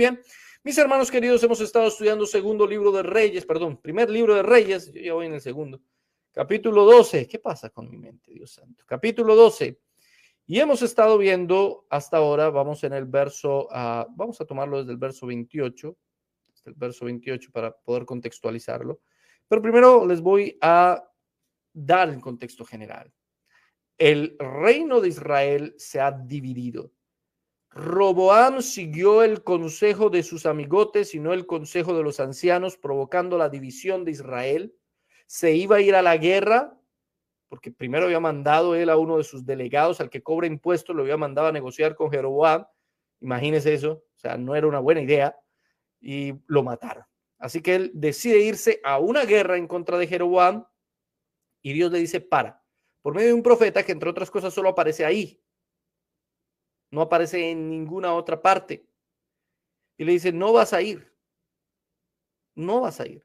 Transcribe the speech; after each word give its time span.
Bien, 0.00 0.18
mis 0.64 0.78
hermanos 0.78 1.10
queridos, 1.10 1.42
hemos 1.42 1.60
estado 1.60 1.88
estudiando 1.88 2.24
segundo 2.24 2.66
libro 2.66 2.90
de 2.90 3.02
Reyes, 3.02 3.44
perdón, 3.44 3.76
primer 3.82 4.08
libro 4.08 4.34
de 4.34 4.42
Reyes, 4.42 4.90
yo 4.94 4.98
ya 4.98 5.12
voy 5.12 5.26
en 5.26 5.34
el 5.34 5.42
segundo, 5.42 5.78
capítulo 6.32 6.86
12. 6.86 7.28
¿Qué 7.28 7.38
pasa 7.38 7.68
con 7.68 7.90
mi 7.90 7.98
mente, 7.98 8.32
Dios 8.32 8.50
santo? 8.50 8.82
Capítulo 8.86 9.36
12. 9.36 9.78
Y 10.46 10.58
hemos 10.58 10.80
estado 10.80 11.18
viendo 11.18 11.84
hasta 11.90 12.16
ahora, 12.16 12.48
vamos 12.48 12.82
en 12.84 12.94
el 12.94 13.04
verso, 13.04 13.66
uh, 13.66 14.06
vamos 14.16 14.40
a 14.40 14.46
tomarlo 14.46 14.78
desde 14.78 14.92
el 14.92 14.96
verso 14.96 15.26
28, 15.26 15.94
desde 16.46 16.70
el 16.70 16.76
verso 16.76 17.04
28 17.04 17.50
para 17.52 17.76
poder 17.76 18.06
contextualizarlo. 18.06 19.02
Pero 19.48 19.60
primero 19.60 20.06
les 20.06 20.22
voy 20.22 20.56
a 20.62 21.06
dar 21.74 22.08
el 22.08 22.22
contexto 22.22 22.64
general. 22.64 23.12
El 23.98 24.34
reino 24.38 24.98
de 25.02 25.08
Israel 25.08 25.74
se 25.76 26.00
ha 26.00 26.10
dividido. 26.10 26.90
Roboam 27.72 28.62
siguió 28.62 29.22
el 29.22 29.44
consejo 29.44 30.10
de 30.10 30.22
sus 30.22 30.44
amigotes 30.44 31.14
y 31.14 31.20
no 31.20 31.32
el 31.32 31.46
consejo 31.46 31.96
de 31.96 32.02
los 32.02 32.18
ancianos, 32.18 32.76
provocando 32.76 33.38
la 33.38 33.48
división 33.48 34.04
de 34.04 34.10
Israel. 34.10 34.74
Se 35.26 35.54
iba 35.54 35.76
a 35.76 35.80
ir 35.80 35.94
a 35.94 36.02
la 36.02 36.16
guerra, 36.16 36.76
porque 37.48 37.70
primero 37.70 38.06
había 38.06 38.18
mandado 38.18 38.74
él 38.74 38.90
a 38.90 38.96
uno 38.96 39.18
de 39.18 39.24
sus 39.24 39.46
delegados, 39.46 40.00
al 40.00 40.10
que 40.10 40.22
cobra 40.22 40.48
impuestos, 40.48 40.96
lo 40.96 41.02
había 41.02 41.16
mandado 41.16 41.48
a 41.48 41.52
negociar 41.52 41.94
con 41.94 42.10
Jeroboam. 42.10 42.66
Imagínese 43.20 43.74
eso, 43.74 43.92
o 43.92 44.18
sea, 44.18 44.36
no 44.36 44.56
era 44.56 44.66
una 44.66 44.80
buena 44.80 45.00
idea, 45.00 45.36
y 46.00 46.34
lo 46.46 46.64
mataron. 46.64 47.04
Así 47.38 47.62
que 47.62 47.76
él 47.76 47.90
decide 47.94 48.40
irse 48.40 48.80
a 48.82 48.98
una 48.98 49.24
guerra 49.24 49.56
en 49.56 49.68
contra 49.68 49.96
de 49.96 50.08
Jeroboam, 50.08 50.66
y 51.62 51.72
Dios 51.72 51.92
le 51.92 51.98
dice, 51.98 52.20
para, 52.20 52.64
por 53.02 53.14
medio 53.14 53.28
de 53.28 53.34
un 53.34 53.42
profeta 53.42 53.84
que 53.84 53.92
entre 53.92 54.10
otras 54.10 54.30
cosas 54.30 54.52
solo 54.52 54.70
aparece 54.70 55.04
ahí, 55.04 55.40
no 56.90 57.02
aparece 57.02 57.50
en 57.50 57.68
ninguna 57.68 58.14
otra 58.14 58.40
parte. 58.40 58.86
Y 59.96 60.04
le 60.04 60.12
dice, 60.12 60.32
no 60.32 60.52
vas 60.52 60.72
a 60.72 60.82
ir, 60.82 61.12
no 62.54 62.80
vas 62.80 63.00
a 63.00 63.06
ir. 63.06 63.24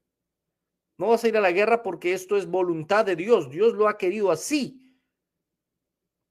No 0.97 1.07
vas 1.07 1.23
a 1.23 1.27
ir 1.27 1.35
a 1.35 1.41
la 1.41 1.51
guerra 1.51 1.83
porque 1.83 2.13
esto 2.13 2.37
es 2.37 2.45
voluntad 2.45 3.05
de 3.05 3.15
Dios. 3.15 3.49
Dios 3.49 3.73
lo 3.73 3.87
ha 3.87 3.97
querido 3.97 4.31
así. 4.31 4.84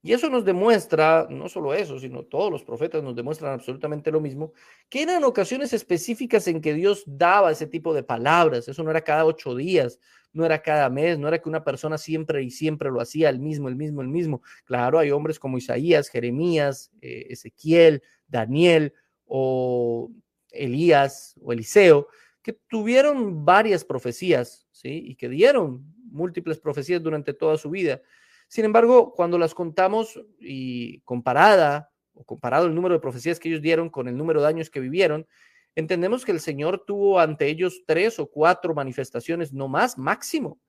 Y 0.05 0.13
eso 0.13 0.29
nos 0.29 0.45
demuestra, 0.45 1.27
no 1.31 1.49
solo 1.49 1.73
eso, 1.73 1.99
sino 1.99 2.25
todos 2.25 2.53
los 2.53 2.63
profetas 2.63 3.03
nos 3.03 3.17
demuestran 3.17 3.55
absolutamente 3.55 4.11
lo 4.11 4.21
mismo, 4.21 4.53
que 4.91 5.01
eran 5.01 5.25
ocasiones 5.25 5.73
específicas 5.73 6.47
en 6.47 6.61
que 6.61 6.75
Dios 6.75 7.05
daba 7.07 7.51
ese 7.51 7.67
tipo 7.67 7.95
de 7.95 8.03
palabras. 8.03 8.69
Eso 8.69 8.83
no 8.83 8.91
era 8.91 9.01
cada 9.01 9.25
ocho 9.25 9.55
días, 9.55 9.99
no 10.35 10.45
era 10.45 10.61
cada 10.61 10.91
mes, 10.91 11.19
no 11.19 11.27
era 11.27 11.41
que 11.41 11.49
una 11.49 11.65
persona 11.65 11.97
siempre 11.97 12.43
y 12.43 12.51
siempre 12.51 12.91
lo 12.91 13.01
hacía 13.01 13.31
el 13.31 13.39
mismo, 13.39 13.71
el 13.71 13.77
mismo, 13.77 14.03
el 14.03 14.09
mismo. 14.09 14.43
Claro, 14.67 14.99
hay 14.99 15.11
hombres 15.11 15.39
como 15.39 15.57
Isaías, 15.57 16.11
Jeremías, 16.11 16.93
eh, 17.01 17.29
Ezequiel, 17.31 18.03
Daniel 18.29 18.93
o 19.25 20.11
Elías 20.51 21.35
o 21.41 21.51
Eliseo, 21.55 22.09
que 22.43 22.53
tuvieron 22.69 23.47
varias 23.47 23.87
profecías, 23.87 24.69
¿sí? 24.71 25.03
Y 25.07 25.15
que 25.15 25.31
dieron 25.31 25.83
múltiples 26.11 26.59
profecías 26.59 27.03
durante 27.03 27.33
toda 27.33 27.57
su 27.57 27.71
vida. 27.71 28.03
Sin 28.49 28.65
embargo, 28.65 29.13
cuando 29.15 29.39
las 29.39 29.55
contamos 29.55 30.21
y 30.39 31.01
comparada 31.01 31.91
o 32.13 32.25
comparado 32.25 32.67
el 32.67 32.75
número 32.75 32.95
de 32.95 33.01
profecías 33.01 33.41
que 33.41 33.49
ellos 33.49 33.63
dieron 33.63 33.91
con 33.91 34.09
el 34.09 34.17
número 34.17 34.41
de 34.41 34.49
años 34.49 34.71
que 34.71 34.81
vivieron, 34.81 35.27
entendemos 35.75 36.25
que 36.25 36.33
el 36.33 36.41
Señor 36.41 36.85
tuvo 36.87 37.19
ante 37.19 37.47
ellos 37.49 37.83
tres 37.87 38.19
o 38.19 38.31
cuatro 38.31 38.75
manifestaciones, 38.75 39.53
no 39.53 39.69
más, 39.69 39.99
máximo. 39.99 40.61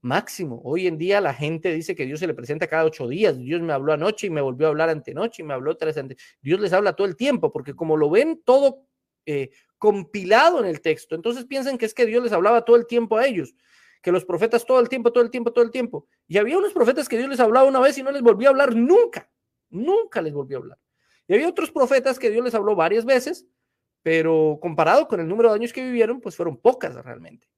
Máximo. 0.00 0.60
Hoy 0.64 0.88
en 0.88 0.98
día 0.98 1.20
la 1.20 1.32
gente 1.32 1.72
dice 1.72 1.94
que 1.94 2.06
Dios 2.06 2.18
se 2.18 2.26
le 2.26 2.34
presenta 2.34 2.66
cada 2.66 2.84
ocho 2.84 3.06
días. 3.06 3.38
Dios 3.38 3.60
me 3.62 3.72
habló 3.72 3.92
anoche 3.92 4.26
y 4.26 4.30
me 4.30 4.40
volvió 4.40 4.66
a 4.66 4.70
hablar 4.70 4.88
antenoche 4.88 5.42
y 5.42 5.46
me 5.46 5.54
habló 5.54 5.76
tres 5.76 5.96
ante. 5.96 6.16
Dios 6.40 6.58
les 6.58 6.72
habla 6.72 6.94
todo 6.94 7.06
el 7.06 7.14
tiempo, 7.14 7.52
porque 7.52 7.74
como 7.74 7.96
lo 7.96 8.10
ven 8.10 8.42
todo 8.44 8.88
eh, 9.26 9.50
compilado 9.78 10.58
en 10.58 10.66
el 10.66 10.80
texto, 10.80 11.14
entonces 11.14 11.44
piensan 11.44 11.78
que 11.78 11.86
es 11.86 11.94
que 11.94 12.06
Dios 12.06 12.24
les 12.24 12.32
hablaba 12.32 12.64
todo 12.64 12.74
el 12.74 12.88
tiempo 12.88 13.16
a 13.16 13.26
ellos 13.26 13.54
que 14.02 14.12
los 14.12 14.24
profetas 14.24 14.66
todo 14.66 14.80
el 14.80 14.88
tiempo, 14.88 15.12
todo 15.12 15.22
el 15.22 15.30
tiempo, 15.30 15.52
todo 15.52 15.64
el 15.64 15.70
tiempo. 15.70 16.06
Y 16.26 16.36
había 16.36 16.58
unos 16.58 16.72
profetas 16.72 17.08
que 17.08 17.16
Dios 17.16 17.30
les 17.30 17.40
hablaba 17.40 17.68
una 17.68 17.80
vez 17.80 17.96
y 17.96 18.02
no 18.02 18.10
les 18.10 18.20
volvió 18.20 18.48
a 18.48 18.50
hablar 18.50 18.74
nunca, 18.74 19.30
nunca 19.70 20.20
les 20.20 20.32
volvió 20.32 20.58
a 20.58 20.60
hablar. 20.60 20.78
Y 21.28 21.34
había 21.34 21.48
otros 21.48 21.70
profetas 21.70 22.18
que 22.18 22.30
Dios 22.30 22.44
les 22.44 22.54
habló 22.54 22.74
varias 22.74 23.04
veces, 23.04 23.46
pero 24.02 24.58
comparado 24.60 25.06
con 25.06 25.20
el 25.20 25.28
número 25.28 25.48
de 25.50 25.54
años 25.54 25.72
que 25.72 25.84
vivieron, 25.84 26.20
pues 26.20 26.36
fueron 26.36 26.56
pocas 26.56 26.94
realmente. 26.96 27.48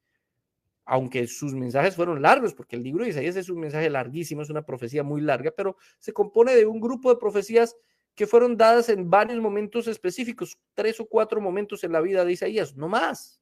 Aunque 0.84 1.26
sus 1.26 1.54
mensajes 1.54 1.96
fueron 1.96 2.20
largos, 2.20 2.52
porque 2.52 2.76
el 2.76 2.82
libro 2.82 3.04
de 3.04 3.10
Isaías 3.10 3.36
es 3.36 3.48
un 3.48 3.60
mensaje 3.60 3.88
larguísimo, 3.88 4.42
es 4.42 4.50
una 4.50 4.66
profecía 4.66 5.02
muy 5.02 5.22
larga, 5.22 5.50
pero 5.50 5.78
se 5.98 6.12
compone 6.12 6.54
de 6.54 6.66
un 6.66 6.78
grupo 6.78 7.08
de 7.08 7.18
profecías 7.18 7.74
que 8.14 8.26
fueron 8.26 8.58
dadas 8.58 8.90
en 8.90 9.08
varios 9.08 9.40
momentos 9.40 9.88
específicos, 9.88 10.58
tres 10.74 11.00
o 11.00 11.06
cuatro 11.06 11.40
momentos 11.40 11.82
en 11.84 11.92
la 11.92 12.02
vida 12.02 12.22
de 12.22 12.32
Isaías, 12.32 12.76
no 12.76 12.86
más, 12.86 13.40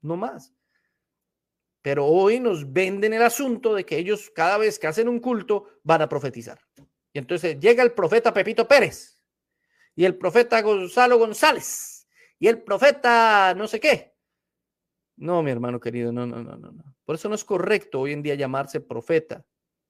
no 0.00 0.16
más. 0.16 0.54
Pero 1.86 2.04
hoy 2.04 2.40
nos 2.40 2.72
venden 2.72 3.12
el 3.12 3.22
asunto 3.22 3.72
de 3.72 3.86
que 3.86 3.96
ellos 3.96 4.28
cada 4.34 4.58
vez 4.58 4.76
que 4.76 4.88
hacen 4.88 5.08
un 5.08 5.20
culto 5.20 5.68
van 5.84 6.02
a 6.02 6.08
profetizar. 6.08 6.58
Y 7.12 7.20
entonces 7.20 7.60
llega 7.60 7.80
el 7.84 7.92
profeta 7.92 8.34
Pepito 8.34 8.66
Pérez 8.66 9.22
y 9.94 10.04
el 10.04 10.16
profeta 10.16 10.60
Gonzalo 10.62 11.16
González 11.16 12.08
y 12.40 12.48
el 12.48 12.60
profeta 12.60 13.54
no 13.56 13.68
sé 13.68 13.78
qué. 13.78 14.16
No, 15.14 15.44
mi 15.44 15.52
hermano 15.52 15.78
querido, 15.78 16.10
no, 16.10 16.26
no, 16.26 16.42
no, 16.42 16.56
no, 16.56 16.72
no. 16.72 16.96
Por 17.04 17.14
eso 17.14 17.28
no 17.28 17.36
es 17.36 17.44
correcto 17.44 18.00
hoy 18.00 18.14
en 18.14 18.22
día 18.24 18.34
llamarse 18.34 18.80
profeta. 18.80 19.46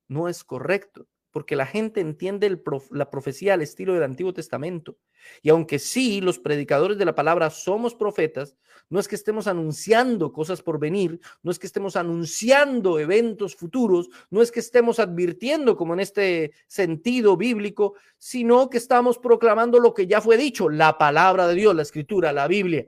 No 0.07 0.29
es 0.29 0.45
correcto 0.45 1.09
porque 1.37 1.55
la 1.55 1.67
gente 1.67 2.01
entiende 2.01 2.63
la 2.91 3.11
profecía 3.11 3.53
al 3.53 3.61
estilo 3.61 3.93
del 3.93 4.05
Antiguo 4.05 4.33
Testamento. 4.33 4.97
Y 5.43 5.51
aunque 5.51 5.79
sí, 5.79 6.23
los 6.23 6.39
predicadores 6.39 6.97
de 6.97 7.05
la 7.05 7.15
palabra 7.15 7.51
somos 7.51 7.95
profetas, 7.95 8.57
no 8.89 9.01
es 9.01 9.09
que 9.09 9.17
estemos 9.17 9.47
anunciando 9.47 10.33
cosas 10.33 10.63
por 10.63 10.79
venir, 10.79 11.21
no 11.43 11.51
es 11.51 11.59
que 11.59 11.67
estemos 11.67 11.97
anunciando 11.97 12.99
eventos 12.99 13.57
futuros, 13.57 14.09
no 14.31 14.43
es 14.43 14.53
que 14.53 14.61
estemos 14.61 14.99
advirtiendo 14.99 15.77
como 15.77 15.95
en 15.95 16.01
este 16.01 16.53
sentido 16.67 17.37
bíblico, 17.37 17.95
sino 18.19 18.71
que 18.71 18.79
estamos 18.79 19.19
proclamando 19.19 19.81
lo 19.81 19.93
que 19.93 20.07
ya 20.07 20.21
fue 20.21 20.37
dicho, 20.37 20.69
la 20.69 20.99
palabra 20.99 21.49
de 21.49 21.55
Dios, 21.55 21.75
la 21.75 21.83
escritura, 21.83 22.33
la 22.33 22.47
Biblia. 22.47 22.87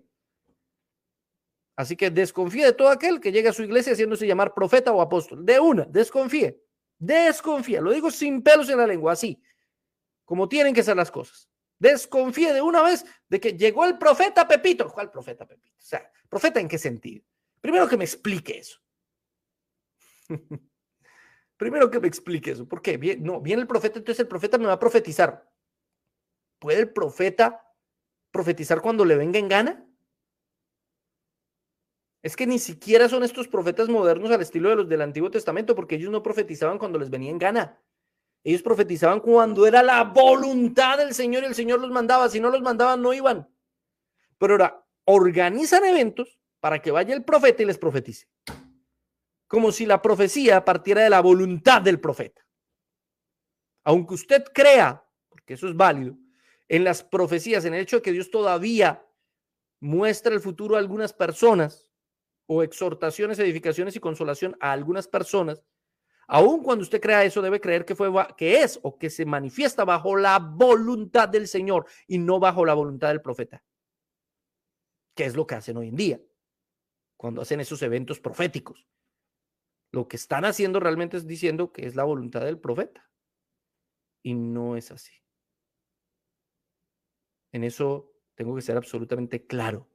Así 1.76 1.97
que 1.97 2.10
desconfíe 2.10 2.64
de 2.64 2.72
todo 2.72 2.88
aquel 2.88 3.20
que 3.20 3.31
llegue 3.31 3.48
a 3.48 3.53
su 3.53 3.62
iglesia 3.62 3.92
haciéndose 3.92 4.26
llamar 4.26 4.53
profeta 4.53 4.91
o 4.92 5.00
apóstol. 5.00 5.47
De 5.47 5.60
una, 5.60 5.84
desconfíe. 5.84 6.60
Desconfía, 6.98 7.81
lo 7.81 7.92
digo 7.92 8.10
sin 8.10 8.42
pelos 8.42 8.69
en 8.69 8.78
la 8.78 8.87
lengua, 8.87 9.12
así, 9.12 9.41
como 10.25 10.48
tienen 10.48 10.75
que 10.75 10.82
ser 10.82 10.97
las 10.97 11.12
cosas. 11.12 11.48
Desconfía 11.78 12.52
de 12.52 12.60
una 12.60 12.82
vez 12.82 13.04
de 13.28 13.40
que 13.40 13.52
llegó 13.52 13.84
el 13.84 13.98
profeta 13.98 14.48
Pepito. 14.48 14.88
¿Cuál 14.90 15.10
profeta 15.10 15.46
Pepito? 15.46 15.76
O 15.78 15.82
sea, 15.82 16.10
¿profeta 16.28 16.60
en 16.60 16.68
qué 16.68 16.78
sentido? 16.78 17.24
Primero 17.60 17.88
que 17.88 17.96
me 17.96 18.04
explique 18.04 18.58
eso. 18.58 18.80
Primero 21.56 21.90
que 21.90 22.00
me 22.00 22.08
explique 22.08 22.52
eso. 22.52 22.68
¿Por 22.68 22.82
qué? 22.82 22.96
Bien, 22.96 23.22
no, 23.22 23.40
viene 23.40 23.62
el 23.62 23.68
profeta, 23.68 23.98
entonces 23.98 24.20
el 24.20 24.28
profeta 24.28 24.58
me 24.58 24.66
va 24.66 24.74
a 24.74 24.78
profetizar. 24.78 25.50
¿Puede 26.58 26.80
el 26.80 26.92
profeta 26.92 27.64
profetizar 28.30 28.80
cuando 28.80 29.04
le 29.04 29.16
venga 29.16 29.38
en 29.38 29.48
gana? 29.48 29.84
Es 32.22 32.36
que 32.36 32.46
ni 32.46 32.58
siquiera 32.58 33.08
son 33.08 33.22
estos 33.22 33.48
profetas 33.48 33.88
modernos 33.88 34.30
al 34.30 34.42
estilo 34.42 34.70
de 34.70 34.76
los 34.76 34.88
del 34.88 35.02
Antiguo 35.02 35.30
Testamento, 35.30 35.74
porque 35.74 35.94
ellos 35.94 36.10
no 36.10 36.22
profetizaban 36.22 36.78
cuando 36.78 36.98
les 36.98 37.10
venía 37.10 37.30
en 37.30 37.38
gana. 37.38 37.80
Ellos 38.44 38.62
profetizaban 38.62 39.21
cuando 39.21 39.66
era 39.66 39.82
la 39.82 40.04
voluntad 40.04 40.99
del 40.99 41.15
Señor 41.15 41.43
y 41.43 41.47
el 41.47 41.54
Señor 41.54 41.81
los 41.81 41.91
mandaba. 41.91 42.28
Si 42.28 42.41
no 42.41 42.50
los 42.50 42.62
mandaban, 42.62 43.03
no 43.03 43.12
iban. 43.12 43.49
Pero 44.38 44.54
ahora 44.54 44.84
organizan 45.04 45.84
eventos 45.84 46.38
para 46.60 46.81
que 46.81 46.91
vaya 46.91 47.15
el 47.15 47.25
profeta 47.25 47.62
y 47.62 47.66
les 47.66 47.78
profetice. 47.78 48.28
Como 49.47 49.72
si 49.72 49.87
la 49.87 50.00
profecía 50.03 50.65
partiera 50.65 51.03
de 51.03 51.10
la 51.10 51.21
voluntad 51.21 51.82
del 51.82 52.00
profeta. 52.00 52.47
Aunque 53.84 54.15
usted 54.15 54.44
crea, 54.53 55.05
porque 55.28 55.55
eso 55.55 55.69
es 55.69 55.76
válido, 55.76 56.16
en 56.69 56.84
las 56.84 57.03
profecías, 57.03 57.65
en 57.65 57.75
el 57.75 57.81
hecho 57.81 57.97
de 57.97 58.03
que 58.03 58.12
Dios 58.12 58.31
todavía 58.31 59.06
muestra 59.81 60.34
el 60.34 60.41
futuro 60.41 60.76
a 60.76 60.79
algunas 60.79 61.12
personas, 61.12 61.88
o 62.50 62.62
exhortaciones, 62.62 63.38
edificaciones 63.38 63.94
y 63.94 64.00
consolación 64.00 64.56
a 64.61 64.73
algunas 64.73 65.06
personas, 65.06 65.62
aun 66.28 66.62
cuando 66.62 66.82
usted 66.82 67.00
crea 67.00 67.25
eso, 67.25 67.42
debe 67.42 67.60
creer 67.60 67.84
que, 67.84 67.96
fue, 67.96 68.10
que 68.36 68.60
es 68.60 68.78
o 68.82 68.96
que 68.96 69.10
se 69.10 69.25
manifiesta 69.26 69.84
bajo 69.84 70.16
la 70.16 70.38
voluntad 70.38 71.28
del 71.28 71.48
Señor 71.48 71.86
y 72.06 72.19
no 72.19 72.38
bajo 72.38 72.64
la 72.64 72.75
voluntad 72.75 73.08
del 73.08 73.20
profeta, 73.20 73.64
que 75.16 75.25
es 75.25 75.34
lo 75.34 75.46
que 75.46 75.56
hacen 75.56 75.76
hoy 75.76 75.88
en 75.88 75.96
día, 75.96 76.20
cuando 77.16 77.42
hacen 77.42 77.60
esos 77.60 77.82
eventos 77.82 78.20
proféticos. 78.20 78.86
Lo 79.90 80.06
que 80.06 80.16
están 80.16 80.44
haciendo 80.44 80.78
realmente 80.78 81.16
es 81.16 81.26
diciendo 81.26 81.72
que 81.72 81.86
es 81.86 81.96
la 81.96 82.04
voluntad 82.04 82.44
del 82.44 82.60
profeta. 82.60 83.10
Y 84.22 84.34
no 84.34 84.76
es 84.76 84.92
así. 84.92 85.14
En 87.52 87.64
eso 87.64 88.12
tengo 88.34 88.54
que 88.54 88.62
ser 88.62 88.76
absolutamente 88.76 89.46
claro. 89.46 89.88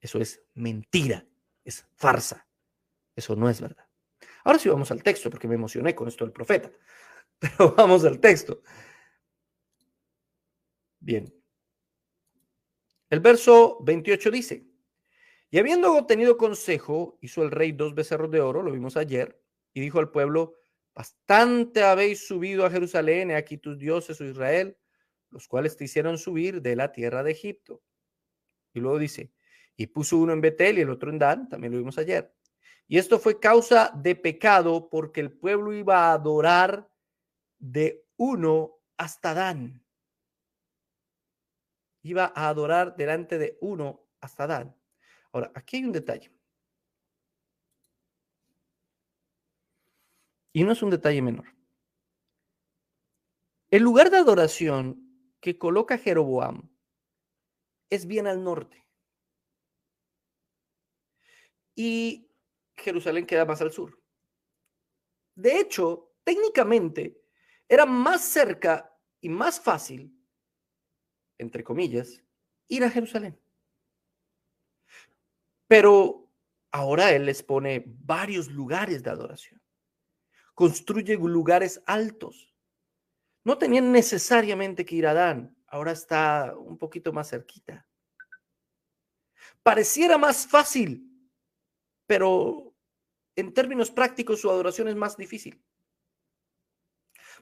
Eso 0.00 0.18
es 0.18 0.42
mentira 0.54 1.26
es 1.66 1.84
farsa. 1.96 2.46
Eso 3.14 3.36
no 3.36 3.50
es 3.50 3.60
verdad. 3.60 3.85
Ahora 4.46 4.60
sí 4.60 4.68
vamos 4.68 4.92
al 4.92 5.02
texto, 5.02 5.28
porque 5.28 5.48
me 5.48 5.56
emocioné 5.56 5.92
con 5.92 6.06
esto 6.06 6.24
del 6.24 6.32
profeta. 6.32 6.70
Pero 7.40 7.74
vamos 7.74 8.04
al 8.04 8.20
texto. 8.20 8.62
Bien. 11.00 11.34
El 13.10 13.18
verso 13.18 13.78
28 13.82 14.30
dice, 14.30 14.64
y 15.50 15.58
habiendo 15.58 16.06
tenido 16.06 16.36
consejo, 16.36 17.18
hizo 17.22 17.42
el 17.42 17.50
rey 17.50 17.72
dos 17.72 17.92
becerros 17.96 18.30
de 18.30 18.40
oro, 18.40 18.62
lo 18.62 18.70
vimos 18.70 18.96
ayer, 18.96 19.36
y 19.74 19.80
dijo 19.80 19.98
al 19.98 20.12
pueblo, 20.12 20.54
bastante 20.94 21.82
habéis 21.82 22.28
subido 22.28 22.64
a 22.64 22.70
Jerusalén, 22.70 23.32
he 23.32 23.34
aquí 23.34 23.58
tus 23.58 23.76
dioses, 23.76 24.20
o 24.20 24.24
oh 24.24 24.28
Israel, 24.28 24.78
los 25.30 25.48
cuales 25.48 25.76
te 25.76 25.86
hicieron 25.86 26.18
subir 26.18 26.62
de 26.62 26.76
la 26.76 26.92
tierra 26.92 27.24
de 27.24 27.32
Egipto. 27.32 27.82
Y 28.72 28.78
luego 28.78 29.00
dice, 29.00 29.32
y 29.76 29.88
puso 29.88 30.18
uno 30.18 30.32
en 30.32 30.40
Betel 30.40 30.78
y 30.78 30.82
el 30.82 30.90
otro 30.90 31.10
en 31.10 31.18
Dan, 31.18 31.48
también 31.48 31.72
lo 31.72 31.78
vimos 31.78 31.98
ayer. 31.98 32.35
Y 32.88 32.98
esto 32.98 33.18
fue 33.18 33.40
causa 33.40 33.90
de 33.94 34.14
pecado 34.14 34.88
porque 34.88 35.20
el 35.20 35.32
pueblo 35.32 35.72
iba 35.72 36.08
a 36.08 36.12
adorar 36.12 36.88
de 37.58 38.06
uno 38.16 38.78
hasta 38.96 39.34
Dan. 39.34 39.84
Iba 42.02 42.32
a 42.34 42.48
adorar 42.48 42.96
delante 42.96 43.38
de 43.38 43.58
uno 43.60 44.06
hasta 44.20 44.46
Dan. 44.46 44.76
Ahora, 45.32 45.50
aquí 45.54 45.78
hay 45.78 45.84
un 45.84 45.92
detalle. 45.92 46.32
Y 50.52 50.62
no 50.64 50.72
es 50.72 50.82
un 50.82 50.90
detalle 50.90 51.20
menor. 51.20 51.52
El 53.68 53.82
lugar 53.82 54.10
de 54.10 54.18
adoración 54.18 55.02
que 55.40 55.58
coloca 55.58 55.98
Jeroboam 55.98 56.70
es 57.90 58.06
bien 58.06 58.26
al 58.26 58.42
norte. 58.42 58.86
Y 61.74 62.25
Jerusalén 62.76 63.26
queda 63.26 63.44
más 63.44 63.60
al 63.60 63.72
sur. 63.72 63.98
De 65.34 65.58
hecho, 65.58 66.14
técnicamente, 66.24 67.20
era 67.68 67.84
más 67.84 68.22
cerca 68.22 68.92
y 69.20 69.28
más 69.28 69.60
fácil, 69.60 70.12
entre 71.38 71.64
comillas, 71.64 72.22
ir 72.68 72.84
a 72.84 72.90
Jerusalén. 72.90 73.38
Pero 75.68 76.30
ahora 76.70 77.10
él 77.12 77.26
les 77.26 77.42
pone 77.42 77.84
varios 77.86 78.48
lugares 78.48 79.02
de 79.02 79.10
adoración. 79.10 79.60
Construye 80.54 81.16
lugares 81.16 81.82
altos. 81.86 82.54
No 83.44 83.58
tenían 83.58 83.92
necesariamente 83.92 84.84
que 84.84 84.96
ir 84.96 85.06
a 85.06 85.14
Dan, 85.14 85.56
ahora 85.66 85.92
está 85.92 86.54
un 86.56 86.78
poquito 86.78 87.12
más 87.12 87.30
cerquita. 87.30 87.86
Pareciera 89.62 90.16
más 90.16 90.46
fácil, 90.46 91.30
pero 92.06 92.65
en 93.36 93.52
términos 93.52 93.90
prácticos 93.90 94.40
su 94.40 94.50
adoración 94.50 94.88
es 94.88 94.96
más 94.96 95.16
difícil. 95.16 95.62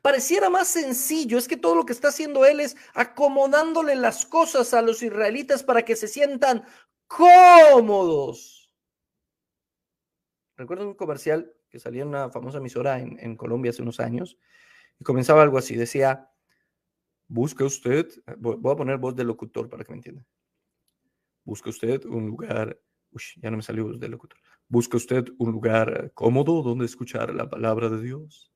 Pareciera 0.03 0.51
más 0.51 0.69
sencillo, 0.69 1.39
es 1.39 1.49
que 1.49 1.57
todo 1.57 1.75
lo 1.75 1.87
que 1.87 1.95
está 1.95 2.09
haciendo 2.09 2.45
él 2.45 2.61
es 2.61 2.77
acomodándole 2.93 3.95
las 3.95 4.27
cosas 4.27 4.75
a 4.75 4.83
los 4.83 5.03
israelitas 5.03 5.63
para 5.63 5.83
que 5.83 5.97
se 5.97 6.09
sientan 6.09 6.65
cómodos. 7.07 8.71
Recuerdo 10.57 10.87
un 10.87 10.95
comercial 10.95 11.53
que 11.71 11.79
salía 11.79 12.03
en 12.03 12.09
una 12.09 12.29
famosa 12.31 12.59
emisora 12.59 13.01
en, 13.01 13.37
Colombia 13.37 13.71
hace 13.71 13.83
unos 13.83 13.99
años 13.99 14.39
y 15.01 15.05
comenzaba 15.05 15.43
algo 15.43 15.59
así, 15.59 15.75
decía, 15.75 16.31
busca 17.27 17.65
usted, 17.65 18.09
voy 18.37 18.73
a 18.73 18.77
poner 18.77 18.99
voz 18.99 19.17
de 19.17 19.25
locutor 19.25 19.69
para 19.69 19.85
que 19.85 19.93
me 19.93 19.97
entienda. 19.97 20.25
Busca 21.45 21.71
usted 21.71 22.05
un 22.05 22.27
lugar, 22.27 22.79
uy, 23.11 23.23
ya 23.37 23.51
no 23.51 23.57
me 23.57 23.63
salió 23.63 23.85
voz 23.85 23.99
de 23.99 24.09
locutor. 24.09 24.39
Busca 24.69 24.97
usted 24.97 25.27
un 25.39 25.53
lugar 25.53 26.13
cómodo 26.15 26.63
donde 26.63 26.87
escuchar 26.87 27.35
la 27.35 27.49
palabra 27.49 27.89
de 27.89 28.03
Dios. 28.03 28.53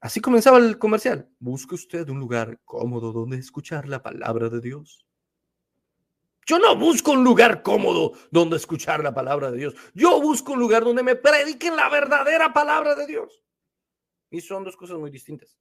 Así 0.00 0.20
comenzaba 0.20 0.58
el 0.58 0.78
comercial. 0.78 1.28
Busca 1.38 1.74
usted 1.74 2.08
un 2.08 2.18
lugar 2.18 2.60
cómodo 2.64 3.12
donde 3.12 3.36
escuchar 3.36 3.88
la 3.88 4.02
palabra 4.02 4.48
de 4.48 4.60
Dios. 4.60 5.06
Yo 6.46 6.58
no 6.58 6.74
busco 6.74 7.12
un 7.12 7.22
lugar 7.22 7.62
cómodo 7.62 8.12
donde 8.30 8.56
escuchar 8.56 9.04
la 9.04 9.14
palabra 9.14 9.50
de 9.50 9.58
Dios. 9.58 9.74
Yo 9.94 10.20
busco 10.20 10.54
un 10.54 10.58
lugar 10.58 10.82
donde 10.82 11.02
me 11.02 11.14
prediquen 11.14 11.76
la 11.76 11.88
verdadera 11.88 12.52
palabra 12.52 12.94
de 12.94 13.06
Dios. 13.06 13.44
Y 14.30 14.40
son 14.40 14.64
dos 14.64 14.76
cosas 14.76 14.98
muy 14.98 15.10
distintas. 15.10 15.58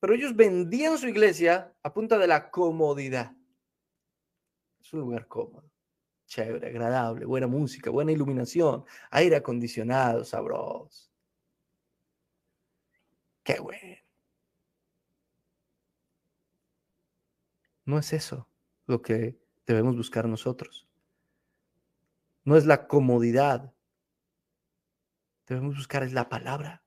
Pero 0.00 0.14
ellos 0.14 0.34
vendían 0.34 0.98
su 0.98 1.06
iglesia 1.06 1.72
a 1.82 1.92
punta 1.92 2.18
de 2.18 2.26
la 2.26 2.50
comodidad. 2.50 3.36
Es 4.80 4.92
un 4.92 5.00
lugar 5.00 5.28
cómodo, 5.28 5.70
chévere, 6.32 6.68
agradable, 6.68 7.26
buena 7.26 7.46
música, 7.46 7.90
buena 7.90 8.10
iluminación, 8.10 8.84
aire 9.10 9.36
acondicionado, 9.36 10.24
sabroso. 10.24 11.10
Qué 13.42 13.60
bueno. 13.60 13.98
No 17.84 17.98
es 17.98 18.12
eso 18.14 18.48
lo 18.86 19.02
que 19.02 19.36
debemos 19.66 19.94
buscar 19.94 20.26
nosotros. 20.26 20.88
No 22.44 22.56
es 22.56 22.64
la 22.64 22.86
comodidad. 22.86 23.74
Debemos 25.46 25.76
buscar 25.76 26.02
es 26.02 26.14
la 26.14 26.30
palabra. 26.30 26.82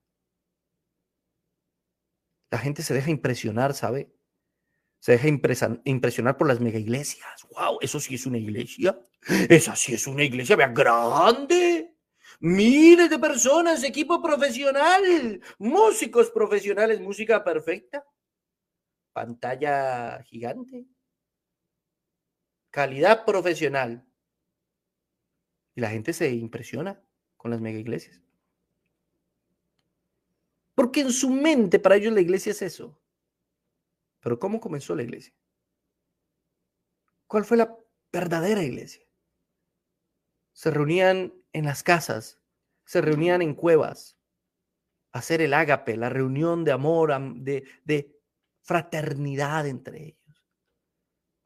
La 2.50 2.58
gente 2.58 2.82
se 2.82 2.94
deja 2.94 3.10
impresionar, 3.10 3.74
¿sabe? 3.74 4.12
Se 4.98 5.12
deja 5.12 5.28
impresionar 5.28 6.36
por 6.36 6.48
las 6.48 6.58
mega 6.58 6.78
iglesias. 6.78 7.46
¡Wow! 7.52 7.78
Eso 7.80 8.00
sí 8.00 8.16
es 8.16 8.26
una 8.26 8.38
iglesia. 8.38 8.98
Esa 9.48 9.74
sí 9.76 9.94
es 9.94 10.06
una 10.06 10.24
iglesia, 10.24 10.56
vea, 10.56 10.68
grande. 10.68 11.94
Miles 12.40 13.08
de 13.08 13.18
personas, 13.18 13.82
equipo 13.82 14.22
profesional, 14.22 15.40
músicos 15.58 16.30
profesionales, 16.30 17.00
música 17.00 17.42
perfecta, 17.42 18.04
pantalla 19.12 20.22
gigante 20.22 20.86
calidad 22.76 23.24
profesional. 23.24 24.06
Y 25.74 25.80
la 25.80 25.88
gente 25.88 26.12
se 26.12 26.30
impresiona 26.30 27.02
con 27.38 27.50
las 27.50 27.58
mega 27.58 27.78
iglesias. 27.78 28.20
Porque 30.74 31.00
en 31.00 31.10
su 31.10 31.30
mente 31.30 31.78
para 31.78 31.96
ellos 31.96 32.12
la 32.12 32.20
iglesia 32.20 32.52
es 32.52 32.60
eso. 32.60 33.00
Pero 34.20 34.38
¿cómo 34.38 34.60
comenzó 34.60 34.94
la 34.94 35.04
iglesia? 35.04 35.32
¿Cuál 37.26 37.46
fue 37.46 37.56
la 37.56 37.74
verdadera 38.12 38.62
iglesia? 38.62 39.05
Se 40.56 40.70
reunían 40.70 41.34
en 41.52 41.64
las 41.66 41.82
casas, 41.82 42.40
se 42.84 43.00
reunían 43.00 43.42
en 43.42 43.54
cuevas, 43.54 44.18
a 45.12 45.18
hacer 45.18 45.40
el 45.40 45.54
ágape, 45.54 45.96
la 45.96 46.08
reunión 46.08 46.64
de 46.64 46.72
amor, 46.72 47.14
de, 47.36 47.64
de 47.84 48.18
fraternidad 48.62 49.66
entre 49.66 50.04
ellos 50.08 50.26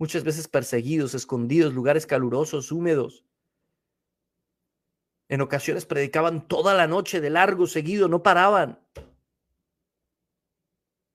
muchas 0.00 0.24
veces 0.24 0.48
perseguidos, 0.48 1.14
escondidos, 1.14 1.74
lugares 1.74 2.06
calurosos, 2.06 2.72
húmedos. 2.72 3.26
En 5.28 5.42
ocasiones 5.42 5.84
predicaban 5.84 6.48
toda 6.48 6.72
la 6.74 6.86
noche 6.86 7.20
de 7.20 7.28
largo 7.28 7.66
seguido, 7.66 8.08
no 8.08 8.22
paraban. 8.22 8.80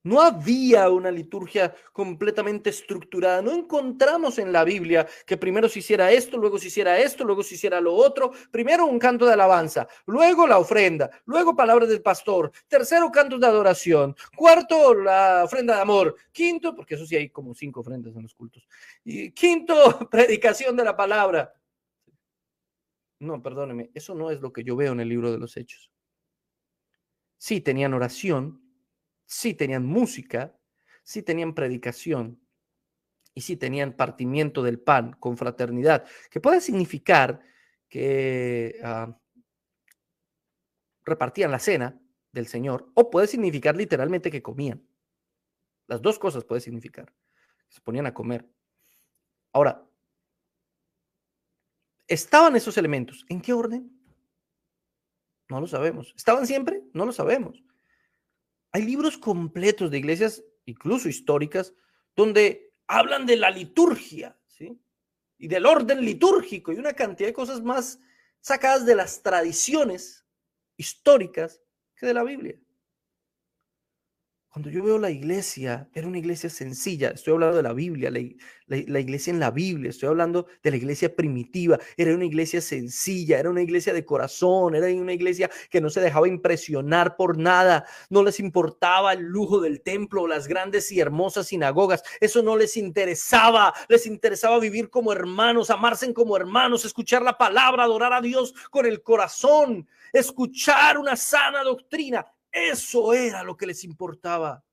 No 0.05 0.21
había 0.21 0.87
una 0.89 1.09
liturgia 1.09 1.73
completamente 1.91 2.69
estructurada. 2.69 3.41
No 3.41 3.51
encontramos 3.51 4.37
en 4.37 4.53
la 4.53 4.63
Biblia 4.63 5.07
que 5.25 5.35
primero 5.35 5.67
se 5.67 5.79
hiciera 5.79 6.11
esto, 6.11 6.37
luego 6.37 6.59
se 6.59 6.67
hiciera 6.67 6.99
esto, 6.99 7.25
luego 7.25 7.41
se 7.41 7.55
hiciera 7.55 7.81
lo 7.81 7.95
otro. 7.95 8.31
Primero 8.51 8.85
un 8.85 8.99
canto 8.99 9.25
de 9.25 9.33
alabanza, 9.33 9.87
luego 10.05 10.45
la 10.45 10.59
ofrenda, 10.59 11.09
luego 11.25 11.55
palabras 11.55 11.89
del 11.89 12.03
pastor, 12.03 12.51
tercero 12.67 13.11
cantos 13.11 13.39
de 13.39 13.47
adoración, 13.47 14.15
cuarto 14.35 14.93
la 14.93 15.43
ofrenda 15.43 15.75
de 15.75 15.81
amor, 15.81 16.15
quinto, 16.31 16.75
porque 16.75 16.93
eso 16.93 17.07
sí 17.07 17.15
hay 17.15 17.29
como 17.31 17.55
cinco 17.55 17.79
ofrendas 17.79 18.15
en 18.15 18.21
los 18.21 18.35
cultos, 18.35 18.67
y 19.03 19.31
quinto, 19.31 19.75
predicación 20.11 20.75
de 20.75 20.83
la 20.83 20.95
palabra. 20.95 21.51
No, 23.19 23.41
perdóneme, 23.41 23.89
eso 23.95 24.13
no 24.13 24.29
es 24.29 24.39
lo 24.39 24.53
que 24.53 24.63
yo 24.63 24.75
veo 24.75 24.91
en 24.91 24.99
el 24.99 25.09
libro 25.09 25.31
de 25.31 25.39
los 25.39 25.57
Hechos. 25.57 25.91
Sí, 27.37 27.61
tenían 27.61 27.93
oración, 27.93 28.64
sí 29.25 29.53
tenían 29.53 29.85
música, 29.85 30.57
sí 31.03 31.21
tenían 31.21 31.53
predicación 31.53 32.39
y 33.33 33.41
sí 33.41 33.57
tenían 33.57 33.93
partimiento 33.93 34.63
del 34.63 34.79
pan 34.79 35.13
con 35.19 35.37
fraternidad, 35.37 36.05
que 36.31 36.39
puede 36.39 36.61
significar 36.61 37.41
que 37.89 38.79
ah, 38.83 39.17
repartían 41.03 41.51
la 41.51 41.59
cena 41.59 42.01
del 42.31 42.47
Señor 42.47 42.91
o 42.95 43.09
puede 43.09 43.27
significar 43.27 43.75
literalmente 43.75 44.31
que 44.31 44.41
comían. 44.41 44.87
Las 45.87 46.01
dos 46.01 46.17
cosas 46.17 46.43
puede 46.43 46.61
significar. 46.61 47.13
Se 47.69 47.81
ponían 47.81 48.05
a 48.05 48.13
comer. 48.13 48.49
Ahora, 49.53 49.87
¿estaban 52.07 52.55
esos 52.55 52.77
elementos? 52.77 53.25
¿En 53.29 53.41
qué 53.41 53.53
orden? 53.53 53.91
No 55.49 55.61
lo 55.61 55.67
sabemos. 55.67 56.13
¿Estaban 56.17 56.47
siempre? 56.47 56.81
No 56.93 57.05
lo 57.05 57.11
sabemos. 57.11 57.63
Hay 58.75 58.81
libros 58.81 59.17
completos 59.17 59.89
de 59.89 59.99
iglesias, 59.99 60.43
incluso 60.65 61.07
históricas, 61.07 61.73
donde 62.13 62.73
hablan 62.87 63.25
de 63.25 63.37
la 63.37 63.49
liturgia, 63.49 64.37
¿sí? 64.47 64.77
Y 65.37 65.47
del 65.47 65.65
orden 65.65 66.03
litúrgico 66.03 66.73
y 66.73 66.75
una 66.75 66.91
cantidad 66.91 67.29
de 67.29 67.33
cosas 67.33 67.61
más 67.61 68.01
sacadas 68.41 68.85
de 68.85 68.95
las 68.95 69.23
tradiciones 69.23 70.25
históricas 70.75 71.61
que 71.95 72.05
de 72.05 72.15
la 72.15 72.25
Biblia. 72.25 72.59
Cuando 74.55 74.69
yo 74.69 74.85
veo 74.85 74.97
la 74.97 75.09
iglesia, 75.09 75.89
era 75.93 76.07
una 76.07 76.17
iglesia 76.17 76.49
sencilla. 76.49 77.09
Estoy 77.09 77.33
hablando 77.33 77.57
de 77.57 77.63
la 77.63 77.73
Biblia, 77.73 78.09
la, 78.09 78.99
iglesia 79.01 79.31
en 79.31 79.41
la 79.41 79.51
Biblia. 79.51 79.89
Estoy 79.89 80.07
hablando 80.07 80.47
de 80.63 80.71
la 80.71 80.77
iglesia 80.77 81.13
primitiva. 81.13 81.77
Era 81.97 82.15
una 82.15 82.23
iglesia 82.23 82.61
sencilla, 82.61 83.37
era 83.37 83.49
una 83.49 83.61
iglesia 83.61 83.91
de 83.91 84.05
corazón, 84.05 84.73
era 84.75 84.87
una 84.87 85.11
iglesia 85.11 85.51
que 85.69 85.81
no 85.81 85.89
se 85.89 85.99
dejaba 85.99 86.29
impresionar 86.29 87.17
por 87.17 87.37
nada. 87.37 87.85
No 88.09 88.23
les 88.23 88.39
importaba 88.39 89.11
el 89.11 89.23
lujo 89.23 89.59
del 89.59 89.81
templo, 89.81 90.25
las 90.25 90.47
grandes 90.47 90.89
y 90.89 91.01
hermosas 91.01 91.47
sinagogas. 91.47 92.01
Eso 92.21 92.41
no 92.41 92.55
les 92.55 92.77
interesaba. 92.77 93.73
Les 93.89 94.05
interesaba 94.05 94.57
vivir 94.57 94.89
como 94.89 95.11
hermanos, 95.11 95.69
amarse 95.69 96.13
como 96.13 96.37
hermanos, 96.37 96.85
escuchar 96.85 97.23
la 97.23 97.37
palabra, 97.37 97.83
adorar 97.83 98.13
a 98.13 98.21
Dios 98.21 98.53
con 98.71 98.85
el 98.85 99.03
corazón, 99.03 99.85
escuchar 100.13 100.97
una 100.97 101.17
sana 101.17 101.61
doctrina. 101.61 102.25
Eso 102.55 103.13
era 103.13 103.43
lo 103.43 103.57
que 103.57 103.67
les 103.67 103.83
importaba. 103.83 104.63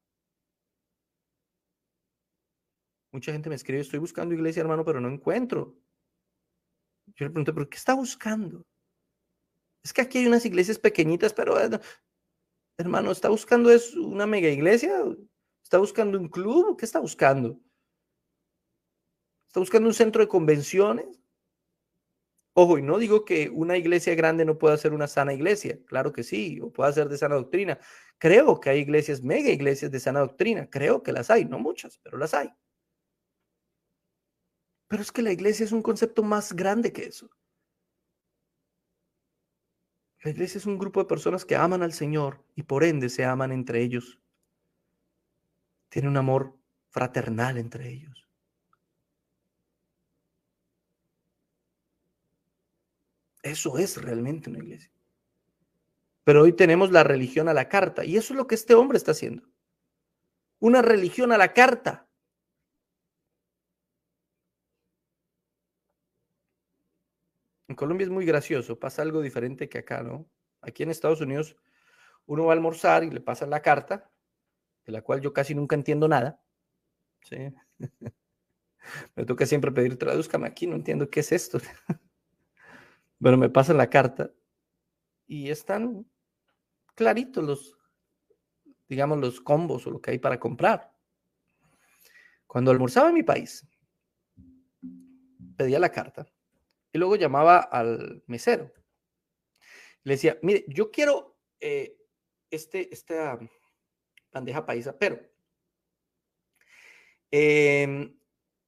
Mucha 3.11 3.33
gente 3.33 3.49
me 3.49 3.57
escribe, 3.57 3.81
estoy 3.81 3.99
buscando 3.99 4.35
iglesia, 4.35 4.61
hermano, 4.61 4.85
pero 4.85 5.01
no 5.01 5.09
encuentro. 5.09 5.77
Yo 7.17 7.27
le 7.27 7.31
pregunto, 7.31 7.53
¿pero 7.53 7.69
qué 7.69 7.77
está 7.77 7.95
buscando? 7.95 8.65
Es 9.83 9.93
que 9.93 10.01
aquí 10.01 10.19
hay 10.19 10.27
unas 10.29 10.47
iglesias 10.47 10.79
pequeñitas, 10.79 11.35
pero 11.35 11.57
hermano, 12.79 13.11
¿está 13.11 13.29
buscando 13.29 13.69
es 13.69 13.95
una 13.95 14.27
mega 14.27 14.49
iglesia? 14.49 15.03
¿Está 15.65 15.79
buscando 15.79 16.21
un 16.21 16.29
club? 16.29 16.79
¿Qué 16.79 16.85
está 16.85 17.01
buscando? 17.01 17.61
¿Está 19.49 19.59
buscando 19.59 19.89
un 19.89 19.95
centro 19.95 20.23
de 20.23 20.29
convenciones? 20.29 21.22
Ojo, 22.54 22.78
y 22.78 22.82
no 22.82 22.99
digo 22.99 23.25
que 23.25 23.49
una 23.49 23.78
iglesia 23.78 24.14
grande 24.14 24.44
no 24.44 24.59
pueda 24.59 24.76
ser 24.76 24.92
una 24.92 25.09
sana 25.09 25.32
iglesia, 25.32 25.78
claro 25.87 26.12
que 26.12 26.23
sí, 26.23 26.61
o 26.61 26.71
pueda 26.71 26.92
ser 26.92 27.09
de 27.09 27.16
sana 27.16 27.37
doctrina. 27.37 27.78
Creo 28.18 28.61
que 28.61 28.68
hay 28.71 28.80
iglesias, 28.80 29.23
mega 29.23 29.50
iglesias 29.50 29.90
de 29.90 30.00
sana 30.00 30.21
doctrina, 30.21 30.68
creo 30.68 31.02
que 31.02 31.12
las 31.12 31.30
hay, 31.30 31.47
no 31.47 31.59
muchas, 31.59 31.99
pero 32.02 32.18
las 32.18 32.35
hay. 32.35 32.50
Pero 34.88 35.02
es 35.02 35.11
que 35.11 35.23
la 35.23 35.32
iglesia 35.32 35.64
es 35.64 35.73
un 35.73 35.82
concepto 35.82 36.23
más 36.23 36.52
grande 36.52 36.92
que 36.92 37.04
eso. 37.06 37.30
La 40.23 40.30
iglesia 40.30 40.59
es 40.59 40.66
un 40.66 40.78
grupo 40.78 41.00
de 41.00 41.06
personas 41.06 41.44
que 41.47 41.56
aman 41.56 41.82
al 41.82 41.94
Señor 41.94 42.44
y 42.54 42.62
por 42.64 42.85
ende 42.85 43.09
se 43.09 43.25
aman 43.25 43.50
entre 43.50 43.82
ellos. 43.82 44.21
Tiene 45.88 46.09
un 46.09 46.16
amor 46.18 46.56
fraternal 46.90 47.56
entre 47.56 47.88
ellos. 47.88 48.28
Eso 53.43 53.79
es 53.79 54.01
realmente 54.01 54.51
una 54.51 54.59
iglesia. 54.61 54.91
Pero 56.25 56.43
hoy 56.43 56.53
tenemos 56.53 56.93
la 56.93 57.03
religión 57.03 57.49
a 57.49 57.55
la 57.55 57.69
carta 57.69 58.05
y 58.05 58.17
eso 58.17 58.33
es 58.33 58.37
lo 58.37 58.47
que 58.47 58.55
este 58.55 58.75
hombre 58.75 58.97
está 58.97 59.11
haciendo. 59.11 59.43
Una 60.61 60.81
religión 60.81 61.33
a 61.33 61.39
la 61.39 61.53
carta. 61.53 62.09
En 67.69 67.75
Colombia 67.75 68.05
es 68.05 68.11
muy 68.11 68.25
gracioso, 68.25 68.79
pasa 68.79 69.03
algo 69.03 69.23
diferente 69.23 69.69
que 69.69 69.79
acá, 69.79 70.03
¿no? 70.03 70.31
Aquí 70.61 70.83
en 70.83 70.91
Estados 70.91 71.21
Unidos 71.21 71.57
uno 72.27 72.45
va 72.45 72.53
a 72.53 72.57
almorzar 72.57 73.03
y 73.03 73.11
le 73.11 73.21
pasa 73.21 73.47
la 73.47 73.63
carta, 73.63 74.11
de 74.85 74.93
la 74.93 75.03
cual 75.03 75.21
yo 75.21 75.33
casi 75.33 75.55
nunca 75.55 75.75
entiendo 75.75 76.07
nada. 76.07 76.41
¿sí? 77.23 77.37
Me 79.17 79.25
toca 79.25 79.47
siempre 79.47 79.73
pedir, 79.73 79.97
tradúzcame 79.99 80.47
aquí, 80.47 80.67
no 80.67 80.77
entiendo 80.77 81.09
qué 81.09 81.21
es 81.21 81.33
esto. 81.33 81.59
Bueno, 83.23 83.38
me 83.38 83.49
pasan 83.49 83.76
la 83.76 83.88
carta 83.88 84.33
y 85.29 85.49
están 85.49 86.05
claritos 86.97 87.45
los, 87.45 87.79
digamos, 88.88 89.21
los 89.21 89.41
combos 89.41 89.87
o 89.87 89.93
lo 89.93 90.00
que 90.00 90.11
hay 90.11 90.19
para 90.19 90.41
comprar. 90.41 90.93
Cuando 92.49 92.73
almorzaba 92.73 93.11
en 93.11 93.14
mi 93.14 93.23
país, 93.23 93.64
pedía 95.57 95.79
la 95.79 95.93
carta 95.93 96.26
y 96.93 96.99
luego 96.99 97.14
llamaba 97.14 97.59
al 97.59 98.25
mesero. 98.26 98.73
Le 100.02 100.14
decía, 100.14 100.37
mire, 100.43 100.64
yo 100.67 100.91
quiero 100.91 101.38
eh, 101.61 101.97
este, 102.50 102.93
esta 102.93 103.38
bandeja 104.33 104.67
paisa, 104.67 104.99
pero 104.99 105.21
em, 107.31 108.19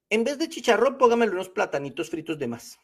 en 0.09 0.23
vez 0.23 0.37
de 0.37 0.47
chicharrón, 0.47 0.97
póngamelo 0.97 1.33
unos 1.33 1.49
platanitos 1.49 2.09
fritos 2.09 2.39
de 2.39 2.47
más 2.47 2.79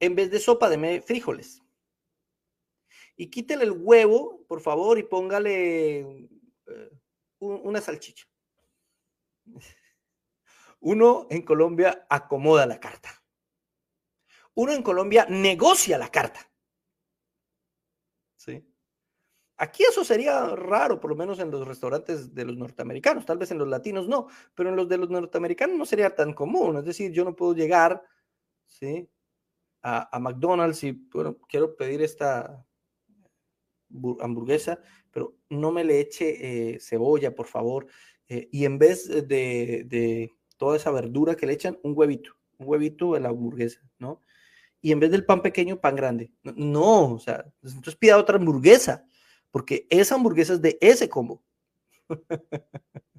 en 0.00 0.14
vez 0.14 0.30
de 0.30 0.40
sopa, 0.40 0.68
deme 0.68 1.02
frijoles. 1.02 1.62
Y 3.16 3.30
quítele 3.30 3.64
el 3.64 3.72
huevo, 3.72 4.44
por 4.48 4.60
favor, 4.60 4.98
y 4.98 5.02
póngale 5.02 6.28
eh, 6.66 6.90
una 7.38 7.80
salchicha. 7.80 8.26
Uno 10.80 11.26
en 11.28 11.42
Colombia 11.42 12.06
acomoda 12.08 12.66
la 12.66 12.80
carta. 12.80 13.22
Uno 14.54 14.72
en 14.72 14.82
Colombia 14.82 15.26
negocia 15.28 15.98
la 15.98 16.08
carta. 16.08 16.50
¿Sí? 18.36 18.66
Aquí 19.58 19.84
eso 19.84 20.02
sería 20.02 20.56
raro, 20.56 20.98
por 20.98 21.10
lo 21.10 21.16
menos 21.16 21.38
en 21.38 21.50
los 21.50 21.68
restaurantes 21.68 22.34
de 22.34 22.46
los 22.46 22.56
norteamericanos, 22.56 23.26
tal 23.26 23.36
vez 23.36 23.50
en 23.50 23.58
los 23.58 23.68
latinos 23.68 24.08
no, 24.08 24.28
pero 24.54 24.70
en 24.70 24.76
los 24.76 24.88
de 24.88 24.96
los 24.96 25.10
norteamericanos 25.10 25.76
no 25.76 25.84
sería 25.84 26.14
tan 26.14 26.32
común. 26.32 26.78
Es 26.78 26.86
decir, 26.86 27.12
yo 27.12 27.24
no 27.24 27.36
puedo 27.36 27.52
llegar, 27.52 28.02
¿sí? 28.64 29.06
A, 29.82 30.18
McDonald's 30.18 30.84
y 30.84 30.92
bueno, 30.92 31.38
quiero 31.48 31.76
pedir 31.76 32.02
esta 32.02 32.64
hamburguesa, 34.20 34.80
pero 35.10 35.36
no 35.48 35.72
me 35.72 35.84
le 35.84 36.00
eche 36.00 36.74
eh, 36.74 36.80
cebolla, 36.80 37.34
por 37.34 37.46
favor. 37.46 37.86
Eh, 38.28 38.48
y 38.52 38.64
en 38.64 38.78
vez 38.78 39.08
de, 39.08 40.30
toda 40.56 40.76
esa 40.76 40.90
verdura 40.90 41.34
que 41.34 41.46
le 41.46 41.54
echan, 41.54 41.78
un 41.82 41.94
huevito, 41.96 42.36
un 42.58 42.68
huevito 42.68 43.16
en 43.16 43.24
la 43.24 43.30
hamburguesa, 43.30 43.80
¿no? 43.98 44.20
Y 44.82 44.92
en 44.92 45.00
vez 45.00 45.10
del 45.10 45.26
pan 45.26 45.42
pequeño, 45.42 45.80
pan 45.80 45.96
grande. 45.96 46.32
No, 46.42 47.14
o 47.14 47.18
sea, 47.18 47.44
entonces 47.62 47.96
pida 47.96 48.18
otra 48.18 48.36
hamburguesa, 48.36 49.04
porque 49.50 49.86
esa 49.90 50.14
hamburguesa 50.14 50.54
es 50.54 50.62
de 50.62 50.78
ese 50.80 51.08
combo. 51.08 51.42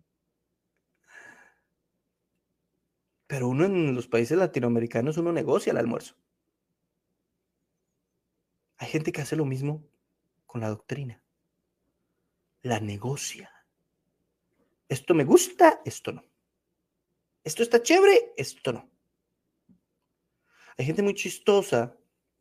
Pero 3.27 3.47
uno 3.47 3.65
en 3.65 3.95
los 3.95 4.07
países 4.07 4.37
latinoamericanos, 4.37 5.17
uno 5.17 5.31
negocia 5.31 5.71
el 5.71 5.77
almuerzo. 5.77 6.15
Hay 8.81 8.87
gente 8.87 9.11
que 9.11 9.21
hace 9.21 9.35
lo 9.35 9.45
mismo 9.45 9.87
con 10.47 10.59
la 10.59 10.69
doctrina. 10.69 11.23
La 12.63 12.79
negocia. 12.79 13.51
Esto 14.89 15.13
me 15.13 15.23
gusta, 15.23 15.81
esto 15.85 16.11
no. 16.11 16.25
Esto 17.43 17.61
está 17.61 17.83
chévere, 17.83 18.33
esto 18.35 18.73
no. 18.73 18.89
Hay 20.79 20.85
gente 20.87 21.03
muy 21.03 21.13
chistosa, 21.13 21.95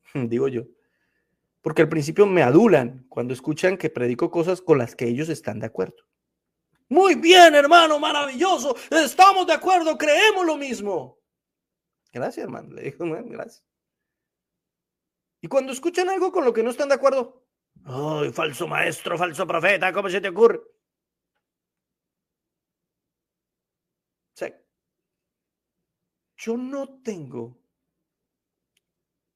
digo 0.14 0.49
yo, 0.49 0.62
porque 1.61 1.82
al 1.82 1.90
principio 1.90 2.25
me 2.25 2.42
adulan 2.42 3.04
cuando 3.11 3.35
escuchan 3.35 3.76
que 3.76 3.90
predico 3.90 4.30
cosas 4.30 4.62
con 4.62 4.78
las 4.78 4.97
que 4.97 5.09
ellos 5.09 5.28
están 5.28 5.61
de 5.61 5.66
acuerdo. 5.66 6.06
Muy 6.88 7.16
bien, 7.16 7.54
hermano, 7.54 7.99
maravilloso. 7.99 8.75
Estamos 8.90 9.47
de 9.47 9.52
acuerdo, 9.52 9.99
creemos 9.99 10.47
lo 10.47 10.56
mismo. 10.56 11.18
Gracias, 12.14 12.44
hermano. 12.44 12.73
Le 12.73 12.85
digo, 12.85 13.04
gracias. 13.26 13.70
Y 15.40 15.49
cuando 15.49 15.73
escuchan 15.73 16.09
algo 16.09 16.30
con 16.32 16.44
lo 16.44 16.52
que 16.52 16.62
no 16.62 16.70
están 16.70 16.88
de 16.88 16.94
acuerdo, 16.94 17.47
¡ay, 17.85 18.32
falso 18.32 18.66
maestro, 18.68 19.16
falso 19.16 19.47
profeta! 19.47 19.92
¿Cómo 19.92 20.09
se 20.09 20.20
te 20.20 20.28
ocurre? 20.28 20.61
yo 26.40 26.56
no 26.56 27.00
tengo 27.02 27.61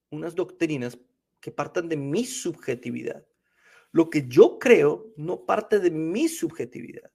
unas 0.09 0.33
doctrinas 0.33 0.97
que 1.39 1.51
partan 1.51 1.87
de 1.87 1.97
mi 1.97 2.25
subjetividad. 2.25 3.27
Lo 3.91 4.09
que 4.09 4.27
yo 4.27 4.57
creo 4.57 5.13
no 5.15 5.45
parte 5.45 5.79
de 5.79 5.91
mi 5.91 6.27
subjetividad. 6.27 7.11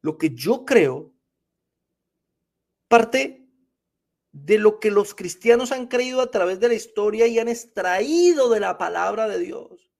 Lo 0.00 0.16
que 0.18 0.30
yo 0.30 0.64
creo 0.64 1.14
parte 2.88 3.43
de 4.34 4.58
lo 4.58 4.80
que 4.80 4.90
los 4.90 5.14
cristianos 5.14 5.70
han 5.70 5.86
creído 5.86 6.20
a 6.20 6.30
través 6.30 6.58
de 6.58 6.66
la 6.66 6.74
historia 6.74 7.28
y 7.28 7.38
han 7.38 7.46
extraído 7.46 8.50
de 8.50 8.58
la 8.58 8.76
palabra 8.76 9.28
de 9.28 9.38
Dios 9.38 9.92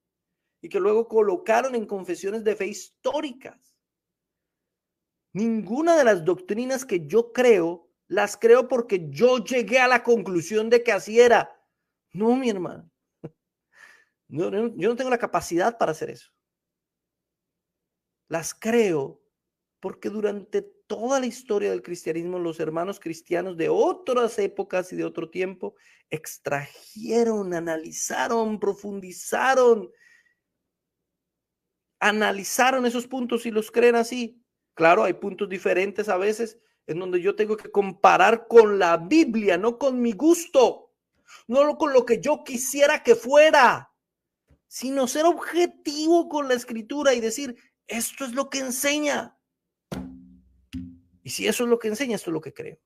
y 0.60 0.68
que 0.68 0.80
luego 0.80 1.06
colocaron 1.06 1.76
en 1.76 1.86
confesiones 1.86 2.42
de 2.42 2.56
fe 2.56 2.66
históricas. 2.66 3.78
Ninguna 5.32 5.96
de 5.96 6.02
las 6.02 6.24
doctrinas 6.24 6.84
que 6.84 7.06
yo 7.06 7.32
creo 7.32 7.88
las 8.08 8.36
creo 8.36 8.66
porque 8.66 9.08
yo 9.08 9.38
llegué 9.38 9.78
a 9.78 9.86
la 9.86 10.02
conclusión 10.02 10.68
de 10.68 10.82
que 10.82 10.90
así 10.90 11.20
era. 11.20 11.56
No, 12.12 12.34
mi 12.34 12.50
hermano. 12.50 12.90
yo 14.28 14.50
no 14.50 14.96
tengo 14.96 15.10
la 15.10 15.18
capacidad 15.18 15.78
para 15.78 15.92
hacer 15.92 16.10
eso. 16.10 16.32
Las 18.28 18.52
creo 18.52 19.22
porque 19.78 20.10
durante 20.10 20.73
toda 20.86 21.20
la 21.20 21.26
historia 21.26 21.70
del 21.70 21.82
cristianismo, 21.82 22.38
los 22.38 22.60
hermanos 22.60 23.00
cristianos 23.00 23.56
de 23.56 23.68
otras 23.68 24.38
épocas 24.38 24.92
y 24.92 24.96
de 24.96 25.04
otro 25.04 25.30
tiempo 25.30 25.74
extrajeron, 26.10 27.54
analizaron, 27.54 28.60
profundizaron, 28.60 29.90
analizaron 32.00 32.86
esos 32.86 33.06
puntos 33.06 33.46
y 33.46 33.50
los 33.50 33.70
creen 33.70 33.96
así. 33.96 34.42
Claro, 34.74 35.04
hay 35.04 35.14
puntos 35.14 35.48
diferentes 35.48 36.08
a 36.08 36.16
veces 36.16 36.58
en 36.86 36.98
donde 36.98 37.20
yo 37.20 37.34
tengo 37.34 37.56
que 37.56 37.70
comparar 37.70 38.46
con 38.46 38.78
la 38.78 38.96
Biblia, 38.96 39.56
no 39.56 39.78
con 39.78 40.00
mi 40.02 40.12
gusto, 40.12 40.92
no 41.46 41.78
con 41.78 41.92
lo 41.92 42.04
que 42.04 42.20
yo 42.20 42.44
quisiera 42.44 43.02
que 43.02 43.14
fuera, 43.14 43.90
sino 44.66 45.06
ser 45.06 45.24
objetivo 45.24 46.28
con 46.28 46.48
la 46.48 46.54
escritura 46.54 47.14
y 47.14 47.20
decir, 47.20 47.56
esto 47.86 48.24
es 48.24 48.32
lo 48.32 48.50
que 48.50 48.58
enseña. 48.58 49.33
Y 51.24 51.30
si 51.30 51.48
eso 51.48 51.64
es 51.64 51.70
lo 51.70 51.78
que 51.78 51.88
enseña, 51.88 52.16
esto 52.16 52.30
es 52.30 52.34
lo 52.34 52.40
que 52.40 52.52
creo. 52.52 52.78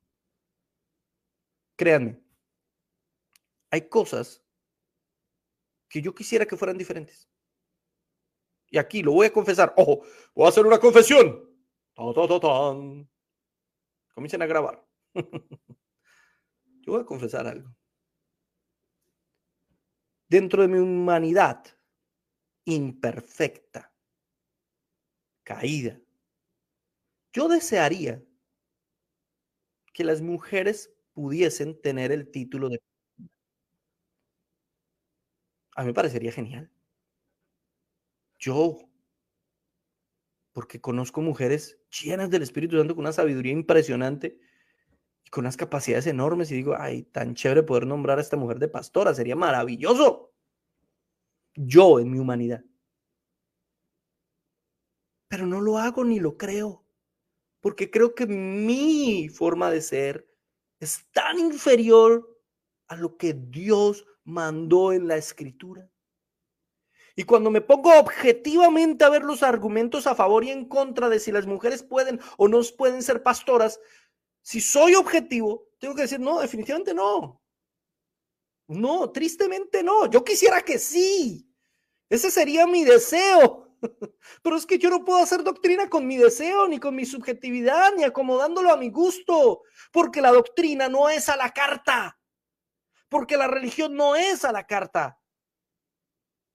Créanme, 1.75 2.23
hay 3.69 3.89
cosas 3.89 4.41
que 5.89 6.01
yo 6.01 6.15
quisiera 6.15 6.45
que 6.45 6.55
fueran 6.55 6.77
diferentes. 6.77 7.29
Y 8.67 8.77
aquí 8.77 9.03
lo 9.03 9.11
voy 9.11 9.27
a 9.27 9.33
confesar. 9.33 9.73
Ojo, 9.75 10.03
voy 10.33 10.45
a 10.45 10.49
hacer 10.49 10.65
una 10.65 10.79
confesión. 10.79 11.49
Comiencen 14.13 14.41
a 14.41 14.45
grabar. 14.45 14.87
Yo 16.81 16.93
voy 16.93 17.01
a 17.01 17.05
confesar 17.05 17.45
algo. 17.45 17.75
Dentro 20.29 20.61
de 20.61 20.69
mi 20.69 20.79
humanidad 20.79 21.65
imperfecta, 22.63 23.93
caída, 25.43 25.99
yo 27.31 27.47
desearía 27.47 28.23
que 29.99 30.05
las 30.05 30.21
mujeres 30.21 30.93
pudiesen 31.11 31.77
tener 31.81 32.13
el 32.13 32.31
título 32.31 32.69
de... 32.69 32.81
A 35.75 35.81
mí 35.81 35.87
me 35.87 35.93
parecería 35.93 36.31
genial. 36.31 36.71
Yo, 38.37 38.77
porque 40.53 40.79
conozco 40.79 41.19
mujeres 41.19 41.81
llenas 41.89 42.29
del 42.29 42.43
Espíritu 42.43 42.77
Santo 42.77 42.95
con 42.95 43.03
una 43.03 43.11
sabiduría 43.11 43.51
impresionante 43.51 44.39
y 45.25 45.29
con 45.31 45.43
unas 45.43 45.57
capacidades 45.57 46.07
enormes 46.07 46.49
y 46.51 46.55
digo, 46.55 46.77
ay, 46.79 47.03
tan 47.03 47.35
chévere 47.35 47.63
poder 47.63 47.85
nombrar 47.85 48.19
a 48.19 48.21
esta 48.21 48.37
mujer 48.37 48.59
de 48.59 48.69
pastora, 48.69 49.13
sería 49.13 49.35
maravilloso. 49.35 50.33
Yo 51.55 51.99
en 51.99 52.09
mi 52.09 52.19
humanidad. 52.19 52.63
Pero 55.27 55.45
no 55.45 55.59
lo 55.59 55.77
hago 55.77 56.05
ni 56.05 56.21
lo 56.21 56.37
creo, 56.37 56.85
porque 57.61 57.91
creo 57.91 58.15
que 58.15 58.25
mi 58.25 59.29
forma 59.29 59.69
de 59.71 59.81
ser 59.81 60.27
es 60.79 61.05
tan 61.11 61.39
inferior 61.39 62.39
a 62.87 62.95
lo 62.95 63.17
que 63.17 63.33
Dios 63.33 64.05
mandó 64.23 64.93
en 64.93 65.07
la 65.07 65.17
escritura. 65.17 65.89
Y 67.15 67.23
cuando 67.23 67.51
me 67.51 67.61
pongo 67.61 67.97
objetivamente 67.99 69.03
a 69.03 69.09
ver 69.09 69.23
los 69.23 69.43
argumentos 69.43 70.07
a 70.07 70.15
favor 70.15 70.45
y 70.45 70.51
en 70.51 70.65
contra 70.69 71.09
de 71.09 71.19
si 71.19 71.31
las 71.31 71.45
mujeres 71.45 71.83
pueden 71.83 72.19
o 72.37 72.47
no 72.47 72.61
pueden 72.77 73.03
ser 73.03 73.23
pastoras, 73.23 73.79
si 74.41 74.61
soy 74.61 74.95
objetivo, 74.95 75.67
tengo 75.79 75.95
que 75.95 76.03
decir, 76.03 76.19
no, 76.19 76.39
definitivamente 76.39 76.93
no. 76.93 77.41
No, 78.67 79.11
tristemente 79.11 79.83
no. 79.83 80.09
Yo 80.09 80.23
quisiera 80.23 80.61
que 80.61 80.79
sí. 80.79 81.51
Ese 82.09 82.31
sería 82.31 82.65
mi 82.65 82.83
deseo. 82.83 83.68
Pero 84.43 84.55
es 84.55 84.65
que 84.65 84.77
yo 84.77 84.89
no 84.89 85.05
puedo 85.05 85.19
hacer 85.19 85.43
doctrina 85.43 85.89
con 85.89 86.07
mi 86.07 86.17
deseo, 86.17 86.67
ni 86.67 86.79
con 86.79 86.95
mi 86.95 87.05
subjetividad, 87.05 87.93
ni 87.95 88.03
acomodándolo 88.03 88.71
a 88.71 88.77
mi 88.77 88.89
gusto, 88.89 89.61
porque 89.91 90.21
la 90.21 90.31
doctrina 90.31 90.89
no 90.89 91.09
es 91.09 91.29
a 91.29 91.35
la 91.35 91.51
carta, 91.51 92.19
porque 93.09 93.37
la 93.37 93.47
religión 93.47 93.95
no 93.95 94.15
es 94.15 94.45
a 94.45 94.51
la 94.51 94.65
carta. 94.65 95.18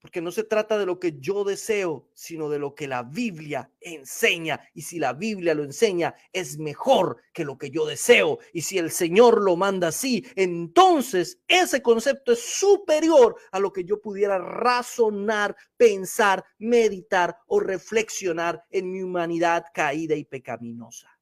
Porque 0.04 0.20
no 0.20 0.32
se 0.32 0.44
trata 0.44 0.76
de 0.76 0.84
lo 0.84 1.00
que 1.00 1.18
yo 1.18 1.44
deseo, 1.44 2.11
sino 2.12 2.50
de 2.50 2.58
lo 2.58 2.75
que 2.75 2.87
la 2.87 3.04
Biblia 3.04 3.73
enseña. 3.80 4.61
Y 4.75 4.82
si 4.82 4.99
la 4.99 5.14
Biblia 5.14 5.54
lo 5.54 5.64
enseña, 5.64 6.14
es 6.30 6.58
mejor 6.58 7.23
que 7.32 7.42
lo 7.42 7.56
que 7.56 7.70
yo 7.70 7.87
deseo. 7.87 8.38
Y 8.52 8.61
si 8.61 8.76
el 8.76 8.90
Señor 8.90 9.40
lo 9.40 9.56
manda 9.56 9.88
así, 9.88 10.26
entonces 10.37 11.40
ese 11.49 11.80
concepto 11.80 12.32
es 12.32 12.40
superior 12.40 13.37
a 13.50 13.58
lo 13.58 13.73
que 13.73 13.84
yo 13.84 14.02
pudiera 14.02 14.37
razonar, 14.37 15.57
pensar, 15.79 16.44
meditar 16.59 17.38
o 17.46 17.61
reflexionar 17.61 18.62
en 18.68 18.92
mi 18.92 19.02
humanidad 19.02 19.64
caída 19.72 20.14
y 20.16 20.26
pecaminosa. 20.26 21.18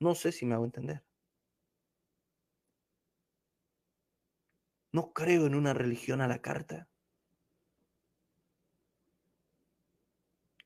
No 0.00 0.14
sé 0.14 0.32
si 0.32 0.44
me 0.44 0.52
hago 0.52 0.66
entender. 0.66 1.02
No 4.94 5.12
creo 5.12 5.46
en 5.46 5.56
una 5.56 5.74
religión 5.74 6.20
a 6.20 6.28
la 6.28 6.40
carta. 6.40 6.88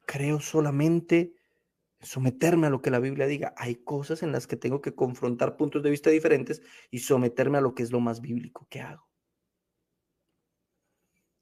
Creo 0.04 0.38
solamente 0.40 1.34
en 1.98 2.06
someterme 2.06 2.66
a 2.66 2.70
lo 2.70 2.82
que 2.82 2.90
la 2.90 2.98
Biblia 2.98 3.26
diga. 3.26 3.54
Hay 3.56 3.76
cosas 3.76 4.22
en 4.22 4.30
las 4.30 4.46
que 4.46 4.56
tengo 4.56 4.82
que 4.82 4.94
confrontar 4.94 5.56
puntos 5.56 5.82
de 5.82 5.88
vista 5.88 6.10
diferentes 6.10 6.60
y 6.90 6.98
someterme 6.98 7.56
a 7.56 7.62
lo 7.62 7.74
que 7.74 7.82
es 7.82 7.90
lo 7.90 8.00
más 8.00 8.20
bíblico 8.20 8.66
que 8.68 8.82
hago. 8.82 9.08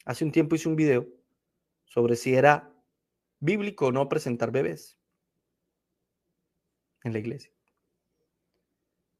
Hace 0.05 0.25
un 0.25 0.31
tiempo 0.31 0.55
hice 0.55 0.69
un 0.69 0.77
video 0.77 1.09
sobre 1.87 2.15
si 2.15 2.37
era 2.37 2.73
bíblico 3.41 3.87
o 3.87 3.93
no 3.93 4.09
presentar 4.09 4.53
bebés 4.53 4.97
en 7.03 7.15
la 7.15 7.19
iglesia. 7.19 7.56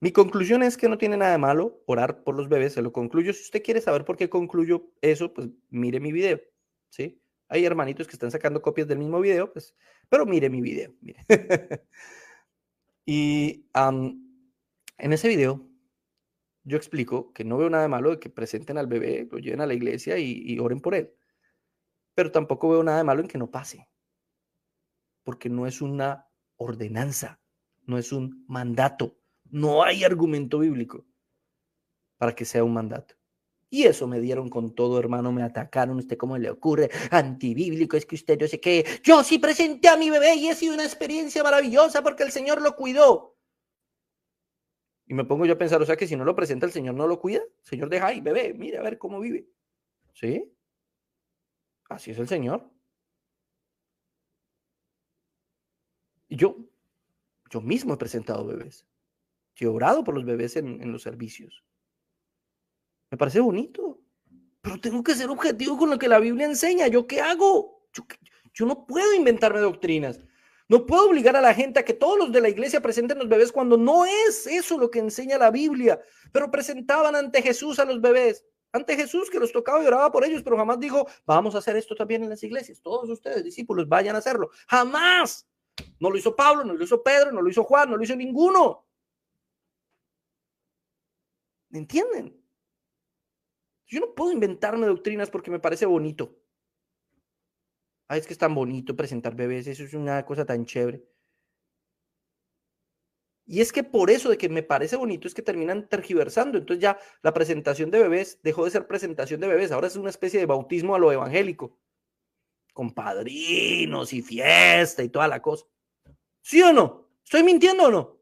Mi 0.01 0.13
conclusión 0.13 0.63
es 0.63 0.77
que 0.77 0.89
no 0.89 0.99
tiene 0.99 1.17
nada 1.17 1.33
de 1.33 1.39
malo 1.39 1.83
orar 1.87 2.23
por 2.23 2.37
los 2.37 2.49
bebés, 2.49 2.75
se 2.75 2.83
lo 2.83 2.93
concluyo. 2.93 3.33
Si 3.33 3.43
usted 3.43 3.63
quiere 3.63 3.81
saber 3.81 4.05
por 4.05 4.17
qué 4.17 4.29
concluyo 4.29 4.91
eso, 5.01 5.33
pues 5.33 5.49
mire 5.71 6.01
mi 6.01 6.13
video, 6.13 6.41
¿sí? 6.91 7.23
Hay 7.49 7.65
hermanitos 7.65 8.07
que 8.07 8.13
están 8.13 8.31
sacando 8.31 8.61
copias 8.61 8.89
del 8.89 8.99
mismo 8.99 9.21
video, 9.21 9.53
pues, 9.53 9.75
pero 10.09 10.27
mire 10.27 10.51
mi 10.51 10.61
video, 10.61 10.93
y 13.07 13.65
en 13.73 15.13
ese 15.13 15.29
video 15.29 15.67
yo 16.65 16.77
explico 16.77 17.33
que 17.33 17.45
no 17.45 17.57
veo 17.57 17.71
nada 17.71 17.85
de 17.85 17.89
malo 17.89 18.11
de 18.11 18.19
que 18.19 18.29
presenten 18.29 18.77
al 18.77 18.89
bebé, 18.89 19.29
lo 19.31 19.39
lleven 19.39 19.61
a 19.61 19.67
la 19.67 19.75
iglesia 19.75 20.19
y, 20.19 20.43
y 20.45 20.59
oren 20.59 20.81
por 20.81 20.95
él. 20.95 21.15
Pero 22.15 22.33
tampoco 22.33 22.69
veo 22.69 22.83
nada 22.83 22.99
de 22.99 23.05
malo 23.05 23.23
en 23.23 23.29
que 23.29 23.39
no 23.39 23.51
pase, 23.51 23.89
porque 25.23 25.49
no 25.49 25.67
es 25.67 25.81
una 25.81 26.29
ordenanza, 26.57 27.41
no 27.85 27.97
es 27.97 28.13
un 28.13 28.45
mandato 28.49 29.17
no 29.51 29.83
hay 29.83 30.05
argumento 30.05 30.59
bíblico 30.59 31.05
para 32.19 32.35
que 32.35 32.45
sea 32.45 32.65
un 32.65 32.75
mandato. 32.75 33.15
Y 33.69 33.85
eso 33.85 34.07
me 34.07 34.21
dieron 34.21 34.49
con 34.49 34.75
todo, 34.75 34.99
hermano, 34.99 35.33
me 35.33 35.43
atacaron, 35.43 35.99
usted 35.99 36.17
cómo 36.17 36.39
le 36.39 36.51
ocurre, 36.51 36.89
antibíblico, 37.11 37.97
es 37.97 38.07
que 38.07 38.15
usted 38.15 38.39
yo 38.39 38.47
sé 38.47 38.61
qué, 38.61 38.87
yo 39.03 39.25
sí 39.25 39.39
presenté 39.39 39.89
a 39.89 39.97
mi 39.97 40.09
bebé 40.09 40.37
y 40.37 40.49
ha 40.49 40.55
sido 40.55 40.75
una 40.75 40.85
experiencia 40.85 41.43
maravillosa 41.43 42.03
porque 42.03 42.23
el 42.23 42.31
Señor 42.31 42.63
lo 42.63 42.77
cuidó. 42.77 43.37
Y 45.07 45.15
me 45.15 45.25
pongo 45.25 45.47
yo 45.47 45.55
a 45.55 45.59
pensar, 45.59 45.81
o 45.83 45.87
sea 45.87 45.97
que 45.97 46.07
si 46.07 46.17
no 46.17 46.25
lo 46.25 46.35
presenta 46.35 46.67
el 46.67 46.73
Señor 46.73 46.95
no 46.95 47.07
lo 47.07 47.21
cuida, 47.21 47.41
Señor 47.63 47.89
deja 47.89 48.09
ahí, 48.09 48.21
bebé, 48.21 48.55
mire 48.55 48.79
a 48.79 48.83
ver 48.83 48.99
cómo 48.99 49.21
vive. 49.21 49.49
¿Sí? 50.13 50.53
Así 51.89 52.11
es 52.13 52.19
el 52.19 52.29
Señor. 52.29 52.71
Y 56.29 56.37
yo, 56.37 56.57
yo 57.51 57.61
mismo 57.61 57.95
he 57.95 57.97
presentado 57.97 58.47
bebés. 58.47 58.87
Yo 59.57 59.71
he 59.71 59.75
orado 59.75 60.05
por 60.05 60.15
los 60.15 60.25
bebés 60.25 60.57
en, 60.57 60.93
los 60.93 61.03
servicios. 61.03 61.65
Me 63.11 63.17
parece 63.17 63.41
bonito, 63.41 64.01
pero 64.61 64.79
tengo 64.81 65.03
que 65.03 65.15
ser 65.15 65.31
objetivo 65.31 65.79
con 65.79 65.91
lo 65.91 65.99
que 65.99 66.09
la 66.09 66.19
Biblia 66.19 66.47
enseña. 66.47 66.89
¿Yo 66.89 67.07
qué 67.07 67.23
hago? 67.23 67.89
Yo, 67.93 68.05
yo 68.53 68.67
no 68.67 68.87
puedo 68.87 69.15
inventarme 69.15 69.61
doctrinas. 69.61 70.21
No 70.69 70.85
puedo 70.85 71.09
obligar 71.09 71.37
a 71.37 71.41
la 71.41 71.55
gente 71.55 71.81
a 71.81 71.85
que 71.85 71.95
todos 71.95 72.19
los 72.19 72.33
de 72.33 72.41
la 72.41 72.49
iglesia 72.49 72.83
presenten 72.83 73.19
los 73.19 73.29
bebés 73.29 73.51
cuando 73.51 73.79
no 73.79 74.05
es 74.05 74.47
eso 74.47 74.79
lo 74.79 74.91
que 74.91 74.99
enseña 74.99 75.39
la 75.39 75.51
Biblia. 75.51 76.01
Pero 76.33 76.51
presentaban 76.51 77.17
ante 77.17 77.41
Jesús 77.41 77.79
a 77.79 77.85
los 77.85 78.01
bebés, 78.01 78.45
ante 78.73 78.97
Jesús 78.97 79.31
que 79.31 79.39
los 79.39 79.53
tocaba 79.53 79.83
y 79.83 79.87
oraba 79.87 80.13
por 80.13 80.25
ellos, 80.25 80.43
pero 80.43 80.57
jamás 80.57 80.79
dijo, 80.81 81.07
vamos 81.25 81.55
a 81.55 81.59
hacer 81.59 81.77
esto 81.77 81.95
también 81.95 82.25
en 82.25 82.31
las 82.31 82.43
iglesias. 82.43 82.81
Todos 82.83 83.09
ustedes, 83.09 83.43
discípulos, 83.45 83.89
vayan 83.89 84.17
a 84.17 84.19
hacerlo. 84.19 84.51
Jamás. 84.69 85.49
No 86.01 86.11
lo 86.11 86.17
hizo 86.17 86.35
Pablo, 86.35 86.65
no 86.65 86.75
lo 86.75 86.83
hizo 86.83 87.03
Pedro, 87.03 87.33
no 87.33 87.43
lo 87.43 87.49
hizo 87.49 87.63
Juan, 87.63 87.91
no 87.91 87.97
lo 87.97 88.03
hizo 88.03 88.17
ninguno. 88.17 88.86
¿Me 91.77 91.81
entienden? 91.81 92.43
Yo 93.85 94.01
no 94.01 94.15
puedo 94.15 94.33
inventarme 94.33 94.87
doctrinas 94.87 95.29
porque 95.29 95.51
me 95.51 95.61
parece 95.61 95.85
bonito. 95.85 96.35
Ay, 98.09 98.21
es 98.21 98.27
que 98.27 98.33
es 98.33 98.39
tan 98.39 98.55
bonito 98.55 98.97
presentar 98.97 99.37
bebés, 99.37 99.67
eso 99.67 99.85
es 99.85 99.93
una 99.93 100.25
cosa 100.25 100.47
tan 100.47 100.65
chévere. 100.65 101.07
Y 103.45 103.61
es 103.61 103.75
que 103.75 103.85
por 103.85 104.11
eso 104.11 104.31
de 104.31 104.39
que 104.39 104.49
me 104.49 104.63
parece 104.63 104.97
bonito 104.97 105.29
es 105.29 105.35
que 105.35 105.43
terminan 105.43 105.87
tergiversando. 105.87 106.57
Entonces 106.57 106.81
ya 106.81 106.99
la 107.21 107.35
presentación 107.35 107.91
de 107.91 108.01
bebés 108.01 108.41
dejó 108.43 108.65
de 108.65 108.71
ser 108.71 108.87
presentación 108.87 109.39
de 109.41 109.49
bebés, 109.49 109.71
ahora 109.71 109.89
es 109.89 109.97
una 109.97 110.09
especie 110.09 110.41
de 110.41 110.47
bautismo 110.47 110.95
a 110.95 110.99
lo 110.99 111.13
evangélico, 111.13 111.79
con 112.73 112.95
padrinos 112.95 114.15
y 114.15 114.23
fiesta 114.23 115.03
y 115.03 115.11
toda 115.11 115.29
la 115.29 115.43
cosa. 115.43 115.67
¿Sí 116.41 116.63
o 116.63 116.73
no? 116.73 117.11
¿Estoy 117.23 117.43
mintiendo 117.43 117.85
o 117.85 117.91
no? 117.91 118.19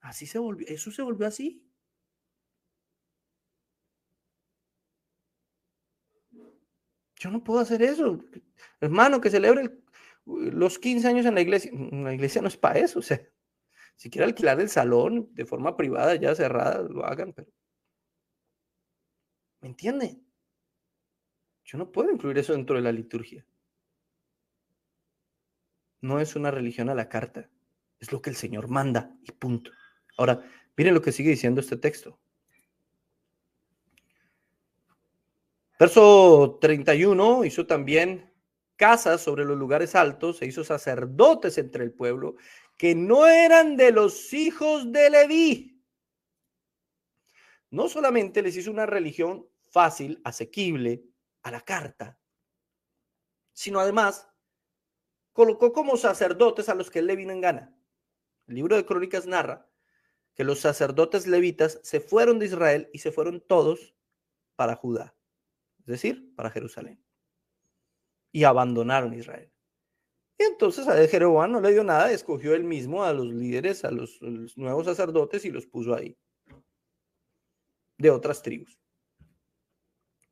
Así 0.00 0.24
se 0.24 0.38
volvió, 0.38 0.66
eso 0.68 0.90
se 0.90 1.02
volvió 1.02 1.26
así. 1.26 1.69
Yo 7.20 7.30
no 7.30 7.44
puedo 7.44 7.60
hacer 7.60 7.82
eso. 7.82 8.18
Hermano, 8.80 9.20
que 9.20 9.28
celebre 9.28 9.78
los 10.24 10.78
15 10.78 11.06
años 11.06 11.26
en 11.26 11.34
la 11.34 11.42
iglesia, 11.42 11.70
mm, 11.72 12.02
la 12.02 12.14
iglesia 12.14 12.40
no 12.40 12.48
es 12.48 12.56
para 12.56 12.78
eso, 12.80 12.98
o 12.98 13.02
sea, 13.02 13.20
si 13.94 14.08
quiere 14.08 14.24
alquilar 14.24 14.58
el 14.58 14.70
salón 14.70 15.28
de 15.34 15.44
forma 15.44 15.76
privada, 15.76 16.14
ya 16.14 16.34
cerrada, 16.34 16.80
lo 16.82 17.04
hagan, 17.04 17.34
pero... 17.34 17.52
¿Me 19.60 19.68
entienden? 19.68 20.24
Yo 21.64 21.76
no 21.76 21.92
puedo 21.92 22.10
incluir 22.10 22.38
eso 22.38 22.54
dentro 22.54 22.76
de 22.76 22.82
la 22.82 22.92
liturgia. 22.92 23.44
No 26.00 26.20
es 26.20 26.34
una 26.36 26.50
religión 26.50 26.88
a 26.88 26.94
la 26.94 27.10
carta, 27.10 27.50
es 27.98 28.12
lo 28.12 28.22
que 28.22 28.30
el 28.30 28.36
Señor 28.36 28.68
manda 28.68 29.14
y 29.22 29.32
punto. 29.32 29.70
Ahora, 30.16 30.42
miren 30.74 30.94
lo 30.94 31.02
que 31.02 31.12
sigue 31.12 31.28
diciendo 31.28 31.60
este 31.60 31.76
texto. 31.76 32.18
Verso 35.80 36.58
31 36.60 37.46
hizo 37.46 37.66
también 37.66 38.30
casas 38.76 39.22
sobre 39.22 39.46
los 39.46 39.56
lugares 39.56 39.94
altos, 39.94 40.42
e 40.42 40.46
hizo 40.46 40.62
sacerdotes 40.62 41.56
entre 41.56 41.84
el 41.84 41.94
pueblo 41.94 42.36
que 42.76 42.94
no 42.94 43.26
eran 43.26 43.78
de 43.78 43.90
los 43.90 44.34
hijos 44.34 44.92
de 44.92 45.08
Leví. 45.08 45.82
No 47.70 47.88
solamente 47.88 48.42
les 48.42 48.58
hizo 48.58 48.70
una 48.70 48.84
religión 48.84 49.48
fácil, 49.70 50.20
asequible, 50.22 51.02
a 51.42 51.50
la 51.50 51.62
carta, 51.62 52.18
sino 53.54 53.80
además 53.80 54.28
colocó 55.32 55.72
como 55.72 55.96
sacerdotes 55.96 56.68
a 56.68 56.74
los 56.74 56.90
que 56.90 57.00
le 57.00 57.16
vino 57.16 57.32
en 57.32 57.40
gana. 57.40 57.74
El 58.48 58.56
libro 58.56 58.76
de 58.76 58.84
Crónicas 58.84 59.26
narra 59.26 59.66
que 60.34 60.44
los 60.44 60.60
sacerdotes 60.60 61.26
levitas 61.26 61.80
se 61.82 62.00
fueron 62.00 62.38
de 62.38 62.46
Israel 62.46 62.90
y 62.92 62.98
se 62.98 63.12
fueron 63.12 63.40
todos 63.40 63.94
para 64.56 64.76
Judá, 64.76 65.14
decir, 65.90 66.34
para 66.34 66.50
Jerusalén, 66.50 67.02
y 68.32 68.44
abandonaron 68.44 69.14
Israel. 69.14 69.52
Y 70.38 70.44
entonces 70.44 70.88
a 70.88 70.96
Jeroboam 71.06 71.52
no 71.52 71.60
le 71.60 71.72
dio 71.72 71.84
nada, 71.84 72.10
escogió 72.10 72.54
él 72.54 72.64
mismo 72.64 73.04
a 73.04 73.12
los 73.12 73.26
líderes, 73.26 73.84
a 73.84 73.90
los, 73.90 74.20
nuevos 74.56 74.86
sacerdotes 74.86 75.44
y 75.44 75.50
los 75.50 75.66
puso 75.66 75.94
ahí. 75.94 76.16
De 77.98 78.10
otras 78.10 78.40
tribus. 78.40 78.78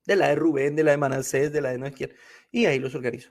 De 0.07 0.17
la 0.17 0.29
de 0.29 0.37
Rubén, 0.37 0.75
de 0.77 0.85
la 0.85 0.93
de 0.93 0.97
Manasés, 0.97 1.53
de 1.53 1.61
la 1.61 1.73
de 1.73 1.79
no 1.79 1.87
Y 2.51 2.65
ahí 2.65 2.79
los 2.79 2.95
organizó. 2.95 3.31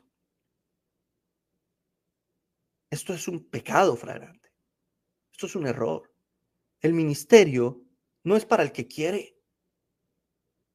Esto 2.91 3.13
es 3.13 3.27
un 3.27 3.49
pecado 3.49 3.95
flagrante. 3.95 4.53
Esto 5.31 5.47
es 5.47 5.55
un 5.55 5.65
error. 5.65 6.13
El 6.79 6.93
ministerio 6.93 7.81
no 8.23 8.35
es 8.35 8.45
para 8.45 8.61
el 8.61 8.71
que 8.71 8.87
quiere. 8.87 9.36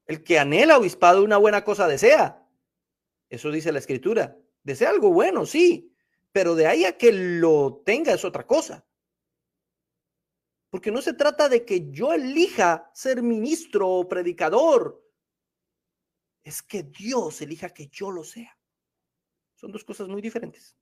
El 0.06 0.24
que 0.24 0.38
anhela 0.38 0.78
obispado 0.78 1.22
una 1.22 1.36
buena 1.36 1.64
cosa 1.64 1.86
desea. 1.86 2.46
Eso 3.28 3.50
dice 3.50 3.72
la 3.72 3.78
escritura. 3.78 4.36
Desea 4.62 4.90
algo 4.90 5.12
bueno, 5.12 5.46
sí, 5.46 5.94
pero 6.32 6.54
de 6.54 6.66
ahí 6.66 6.84
a 6.84 6.96
que 6.96 7.12
lo 7.12 7.82
tenga 7.84 8.12
es 8.12 8.24
otra 8.24 8.46
cosa. 8.46 8.86
Porque 10.70 10.90
no 10.90 11.02
se 11.02 11.12
trata 11.12 11.48
de 11.48 11.64
que 11.64 11.90
yo 11.90 12.12
elija 12.12 12.90
ser 12.94 13.22
ministro 13.22 13.88
o 13.88 14.08
predicador. 14.08 15.02
Es 16.42 16.62
que 16.62 16.82
Dios 16.82 17.40
elija 17.42 17.70
que 17.70 17.88
yo 17.88 18.10
lo 18.10 18.24
sea. 18.24 18.58
Son 19.54 19.70
dos 19.70 19.84
cosas 19.84 20.08
muy 20.08 20.22
diferentes. 20.22 20.76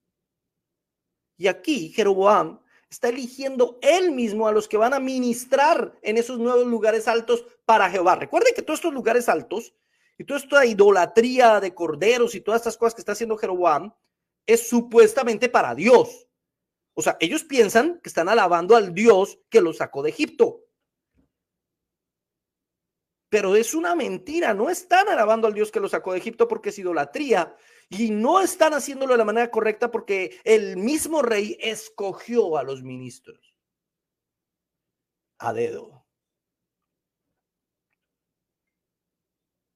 Y 1.36 1.48
aquí 1.48 1.90
Jeroboam 1.90 2.60
está 2.90 3.08
eligiendo 3.08 3.78
él 3.82 4.10
mismo 4.10 4.48
a 4.48 4.52
los 4.52 4.66
que 4.66 4.76
van 4.76 4.92
a 4.92 5.00
ministrar 5.00 5.96
en 6.02 6.18
esos 6.18 6.38
nuevos 6.38 6.66
lugares 6.66 7.06
altos 7.06 7.44
para 7.64 7.88
Jehová. 7.88 8.16
Recuerden 8.16 8.52
que 8.54 8.62
todos 8.62 8.80
estos 8.80 8.92
lugares 8.92 9.28
altos 9.28 9.74
y 10.18 10.24
toda 10.24 10.40
esta 10.40 10.66
idolatría 10.66 11.60
de 11.60 11.72
corderos 11.72 12.34
y 12.34 12.40
todas 12.40 12.60
estas 12.60 12.76
cosas 12.76 12.94
que 12.94 13.00
está 13.00 13.12
haciendo 13.12 13.38
Jeroboam 13.38 13.94
es 14.44 14.68
supuestamente 14.68 15.48
para 15.48 15.74
Dios. 15.74 16.26
O 16.94 17.02
sea, 17.02 17.16
ellos 17.20 17.44
piensan 17.44 18.00
que 18.02 18.08
están 18.08 18.28
alabando 18.28 18.74
al 18.74 18.92
Dios 18.92 19.38
que 19.48 19.60
los 19.60 19.76
sacó 19.76 20.02
de 20.02 20.10
Egipto. 20.10 20.64
Pero 23.30 23.54
es 23.54 23.74
una 23.74 23.94
mentira, 23.94 24.52
no 24.52 24.68
están 24.68 25.08
alabando 25.08 25.46
al 25.46 25.54
Dios 25.54 25.70
que 25.70 25.80
los 25.80 25.92
sacó 25.92 26.12
de 26.12 26.18
Egipto 26.18 26.48
porque 26.48 26.70
es 26.70 26.78
idolatría 26.78 27.56
y 27.88 28.10
no 28.10 28.40
están 28.40 28.74
haciéndolo 28.74 29.14
de 29.14 29.18
la 29.18 29.24
manera 29.24 29.50
correcta 29.50 29.90
porque 29.90 30.38
el 30.44 30.76
mismo 30.76 31.22
rey 31.22 31.56
escogió 31.60 32.58
a 32.58 32.64
los 32.64 32.82
ministros 32.82 33.54
a 35.38 35.52
dedo. 35.52 36.04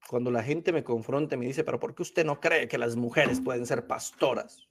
Cuando 0.08 0.30
la 0.30 0.42
gente 0.42 0.72
me 0.72 0.84
confronta 0.84 1.34
y 1.34 1.38
me 1.38 1.46
dice, 1.46 1.64
pero 1.64 1.80
¿por 1.80 1.94
qué 1.94 2.02
usted 2.02 2.26
no 2.26 2.40
cree 2.40 2.68
que 2.68 2.76
las 2.76 2.94
mujeres 2.94 3.40
pueden 3.40 3.66
ser 3.66 3.86
pastoras? 3.86 4.68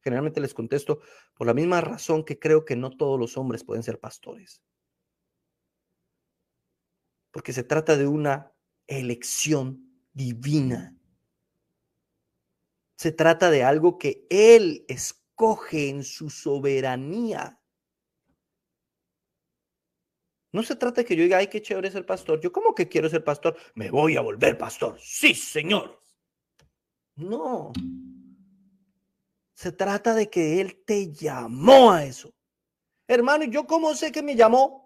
Generalmente 0.00 0.40
les 0.40 0.54
contesto 0.54 1.00
por 1.34 1.46
la 1.46 1.54
misma 1.54 1.80
razón 1.80 2.24
que 2.24 2.38
creo 2.38 2.64
que 2.64 2.76
no 2.76 2.90
todos 2.90 3.20
los 3.20 3.36
hombres 3.36 3.62
pueden 3.62 3.84
ser 3.84 4.00
pastores. 4.00 4.62
Porque 7.32 7.52
se 7.52 7.64
trata 7.64 7.96
de 7.96 8.06
una 8.06 8.52
elección 8.86 9.90
divina. 10.12 10.96
Se 12.96 13.10
trata 13.10 13.50
de 13.50 13.64
algo 13.64 13.98
que 13.98 14.26
Él 14.30 14.84
escoge 14.86 15.88
en 15.88 16.04
su 16.04 16.30
soberanía. 16.30 17.58
No 20.52 20.62
se 20.62 20.76
trata 20.76 21.00
de 21.00 21.06
que 21.06 21.16
yo 21.16 21.22
diga, 21.22 21.38
ay, 21.38 21.48
qué 21.48 21.62
chévere 21.62 21.90
ser 21.90 22.04
pastor. 22.04 22.38
Yo, 22.40 22.52
¿cómo 22.52 22.74
que 22.74 22.88
quiero 22.88 23.08
ser 23.08 23.24
pastor? 23.24 23.56
Me 23.74 23.90
voy 23.90 24.16
a 24.16 24.20
volver 24.20 24.58
pastor. 24.58 24.98
Sí, 25.00 25.34
señores. 25.34 25.96
No. 27.16 27.72
Se 29.54 29.72
trata 29.72 30.14
de 30.14 30.28
que 30.28 30.60
Él 30.60 30.82
te 30.84 31.10
llamó 31.10 31.92
a 31.92 32.04
eso. 32.04 32.34
Hermano, 33.08 33.44
¿y 33.44 33.50
yo 33.50 33.66
cómo 33.66 33.94
sé 33.94 34.12
que 34.12 34.22
me 34.22 34.36
llamó? 34.36 34.81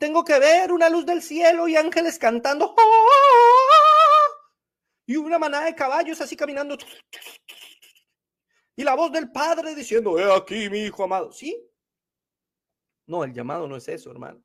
Tengo 0.00 0.24
que 0.24 0.38
ver 0.38 0.72
una 0.72 0.88
luz 0.88 1.04
del 1.04 1.20
cielo 1.20 1.68
y 1.68 1.76
ángeles 1.76 2.18
cantando. 2.18 2.74
Y 5.06 5.16
una 5.16 5.38
manada 5.38 5.66
de 5.66 5.74
caballos 5.74 6.20
así 6.22 6.36
caminando. 6.36 6.78
Y 8.76 8.82
la 8.82 8.94
voz 8.94 9.12
del 9.12 9.30
Padre 9.30 9.74
diciendo, 9.74 10.18
he 10.18 10.34
aquí 10.34 10.70
mi 10.70 10.78
hijo 10.78 11.04
amado. 11.04 11.32
¿Sí? 11.32 11.70
No, 13.06 13.24
el 13.24 13.34
llamado 13.34 13.68
no 13.68 13.76
es 13.76 13.88
eso, 13.88 14.10
hermano. 14.10 14.42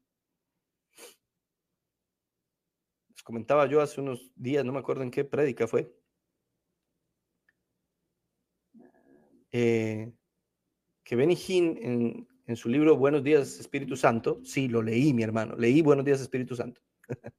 comentaba 3.23 3.65
yo 3.65 3.79
hace 3.79 4.01
unos 4.01 4.29
días, 4.35 4.65
no 4.65 4.73
me 4.73 4.79
acuerdo 4.79 5.03
en 5.03 5.09
qué 5.09 5.23
prédica 5.23 5.67
fue, 5.67 5.91
eh, 9.51 10.11
que 11.03 11.15
Benny 11.15 11.35
Hinn 11.35 11.79
en, 11.81 12.35
su 12.53 12.69
libro 12.69 12.95
Buenos 12.95 13.23
días 13.23 13.60
Espíritu 13.60 13.97
Santo, 13.97 14.39
sí, 14.43 14.67
lo 14.67 14.84
leí 14.84 15.13
mi 15.13 15.23
hermano, 15.23 15.55
leí 15.55 15.81
Buenos 15.81 16.05
días 16.05 16.21
Espíritu 16.21 16.55
Santo, 16.55 16.81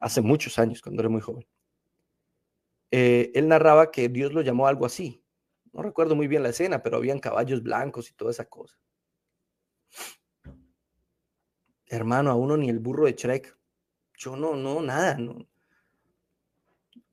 hace 0.00 0.22
muchos 0.22 0.58
años, 0.58 0.80
cuando 0.80 1.02
era 1.02 1.10
muy 1.10 1.20
joven. 1.20 1.46
Eh, 2.90 3.32
él 3.34 3.48
narraba 3.48 3.90
que 3.90 4.08
Dios 4.08 4.32
lo 4.32 4.40
llamó 4.40 4.66
algo 4.66 4.86
así. 4.86 5.22
No 5.72 5.82
recuerdo 5.82 6.14
muy 6.14 6.28
bien 6.28 6.42
la 6.42 6.50
escena, 6.50 6.82
pero 6.82 6.96
habían 6.96 7.18
caballos 7.18 7.62
blancos 7.62 8.10
y 8.10 8.14
toda 8.14 8.30
esa 8.30 8.44
cosa. 8.44 8.78
Hermano, 11.86 12.30
a 12.30 12.34
uno 12.34 12.56
ni 12.56 12.70
el 12.70 12.78
burro 12.78 13.06
de 13.06 13.12
Shrek 13.12 13.58
yo 14.16 14.36
no, 14.36 14.54
no, 14.54 14.80
nada. 14.80 15.16
No. 15.18 15.46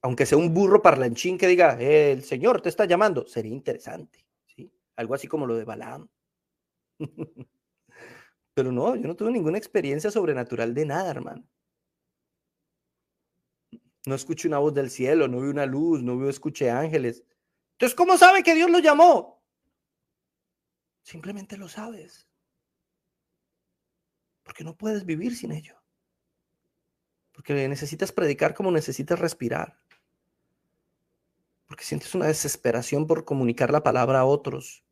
Aunque 0.01 0.25
sea 0.25 0.37
un 0.37 0.53
burro 0.53 0.81
parlanchín 0.81 1.37
que 1.37 1.47
diga, 1.47 1.79
el 1.79 2.23
Señor 2.23 2.61
te 2.61 2.69
está 2.69 2.85
llamando, 2.85 3.27
sería 3.27 3.51
interesante. 3.51 4.25
¿sí? 4.45 4.71
Algo 4.95 5.15
así 5.15 5.27
como 5.27 5.45
lo 5.45 5.55
de 5.55 5.65
Balaam. 5.65 6.07
Pero 8.53 8.71
no, 8.71 8.95
yo 8.95 9.07
no 9.07 9.15
tuve 9.15 9.31
ninguna 9.31 9.57
experiencia 9.57 10.11
sobrenatural 10.11 10.73
de 10.73 10.85
nada, 10.85 11.11
hermano. 11.11 11.47
No 14.05 14.15
escuché 14.15 14.47
una 14.47 14.57
voz 14.57 14.73
del 14.73 14.89
cielo, 14.89 15.27
no 15.27 15.41
vi 15.41 15.49
una 15.49 15.65
luz, 15.65 16.01
no 16.01 16.17
vi, 16.17 16.27
escuché 16.27 16.69
ángeles. 16.69 17.23
Entonces, 17.73 17.95
¿cómo 17.95 18.17
sabe 18.17 18.43
que 18.43 18.55
Dios 18.55 18.69
lo 18.69 18.79
llamó? 18.79 19.43
Simplemente 21.03 21.57
lo 21.57 21.67
sabes. 21.67 22.27
Porque 24.43 24.63
no 24.63 24.75
puedes 24.75 25.05
vivir 25.05 25.35
sin 25.35 25.51
ello. 25.51 25.81
Porque 27.31 27.67
necesitas 27.67 28.11
predicar 28.11 28.53
como 28.53 28.71
necesitas 28.71 29.19
respirar. 29.19 29.79
Porque 31.67 31.85
sientes 31.85 32.13
una 32.15 32.27
desesperación 32.27 33.07
por 33.07 33.23
comunicar 33.23 33.71
la 33.71 33.83
palabra 33.83 34.19
a 34.19 34.25
otros. 34.25 34.83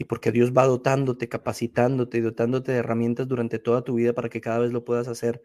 Y 0.00 0.04
porque 0.04 0.32
Dios 0.32 0.52
va 0.56 0.64
dotándote, 0.64 1.28
capacitándote 1.28 2.16
y 2.16 2.20
dotándote 2.22 2.72
de 2.72 2.78
herramientas 2.78 3.28
durante 3.28 3.58
toda 3.58 3.84
tu 3.84 3.96
vida 3.96 4.14
para 4.14 4.30
que 4.30 4.40
cada 4.40 4.58
vez 4.60 4.72
lo 4.72 4.82
puedas 4.82 5.08
hacer 5.08 5.42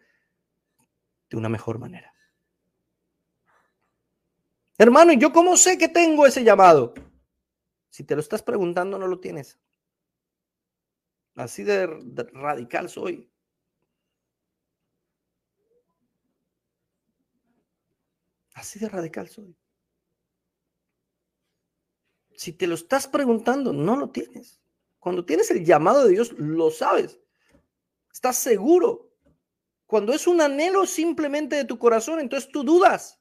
de 1.28 1.36
una 1.36 1.50
mejor 1.50 1.78
manera. 1.78 2.14
Hermano, 4.78 5.12
¿y 5.12 5.18
yo 5.18 5.30
cómo 5.30 5.58
sé 5.58 5.76
que 5.76 5.90
tengo 5.90 6.24
ese 6.24 6.42
llamado? 6.42 6.94
Si 7.90 8.02
te 8.02 8.14
lo 8.14 8.22
estás 8.22 8.42
preguntando, 8.42 8.98
no 8.98 9.06
lo 9.06 9.20
tienes. 9.20 9.60
Así 11.34 11.62
de 11.62 11.86
radical 12.32 12.88
soy. 12.88 13.30
Así 18.54 18.78
de 18.78 18.88
radical 18.88 19.28
soy. 19.28 19.54
Si 22.36 22.52
te 22.52 22.66
lo 22.66 22.74
estás 22.74 23.08
preguntando, 23.08 23.72
no 23.72 23.96
lo 23.96 24.10
tienes. 24.10 24.60
Cuando 24.98 25.24
tienes 25.24 25.50
el 25.50 25.64
llamado 25.64 26.04
de 26.04 26.12
Dios, 26.12 26.32
lo 26.32 26.70
sabes. 26.70 27.18
Estás 28.12 28.36
seguro. 28.36 29.10
Cuando 29.86 30.12
es 30.12 30.26
un 30.26 30.40
anhelo 30.40 30.84
simplemente 30.84 31.56
de 31.56 31.64
tu 31.64 31.78
corazón, 31.78 32.20
entonces 32.20 32.50
tú 32.50 32.62
dudas. 32.62 33.20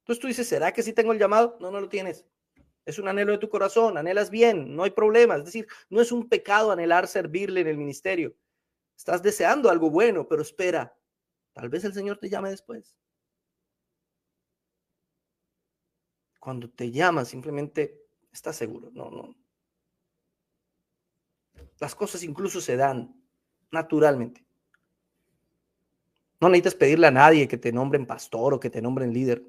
Entonces 0.00 0.20
tú 0.20 0.26
dices, 0.26 0.46
¿será 0.46 0.72
que 0.72 0.82
sí 0.82 0.92
tengo 0.92 1.12
el 1.12 1.18
llamado? 1.18 1.56
No, 1.60 1.70
no 1.70 1.80
lo 1.80 1.88
tienes. 1.88 2.26
Es 2.84 2.98
un 2.98 3.08
anhelo 3.08 3.32
de 3.32 3.38
tu 3.38 3.48
corazón, 3.48 3.96
anhelas 3.96 4.28
bien, 4.28 4.76
no 4.76 4.82
hay 4.82 4.90
problema. 4.90 5.36
Es 5.36 5.46
decir, 5.46 5.66
no 5.88 6.02
es 6.02 6.12
un 6.12 6.28
pecado 6.28 6.70
anhelar 6.70 7.08
servirle 7.08 7.62
en 7.62 7.68
el 7.68 7.78
ministerio. 7.78 8.36
Estás 8.96 9.22
deseando 9.22 9.70
algo 9.70 9.88
bueno, 9.90 10.28
pero 10.28 10.42
espera, 10.42 10.94
tal 11.54 11.70
vez 11.70 11.84
el 11.84 11.94
Señor 11.94 12.18
te 12.18 12.28
llame 12.28 12.50
después. 12.50 12.98
Cuando 16.38 16.68
te 16.68 16.90
llama, 16.90 17.24
simplemente 17.24 18.03
estás 18.34 18.56
seguro. 18.56 18.90
No, 18.92 19.10
no. 19.10 19.34
Las 21.78 21.94
cosas 21.94 22.22
incluso 22.22 22.60
se 22.60 22.76
dan 22.76 23.14
naturalmente. 23.70 24.44
No 26.40 26.48
necesitas 26.48 26.74
pedirle 26.74 27.06
a 27.06 27.10
nadie 27.10 27.48
que 27.48 27.56
te 27.56 27.72
nombren 27.72 28.06
pastor 28.06 28.54
o 28.54 28.60
que 28.60 28.70
te 28.70 28.82
nombren 28.82 29.12
líder. 29.12 29.42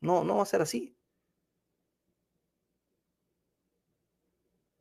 No, 0.00 0.24
no 0.24 0.36
va 0.36 0.42
a 0.42 0.46
ser 0.46 0.62
así. 0.62 0.96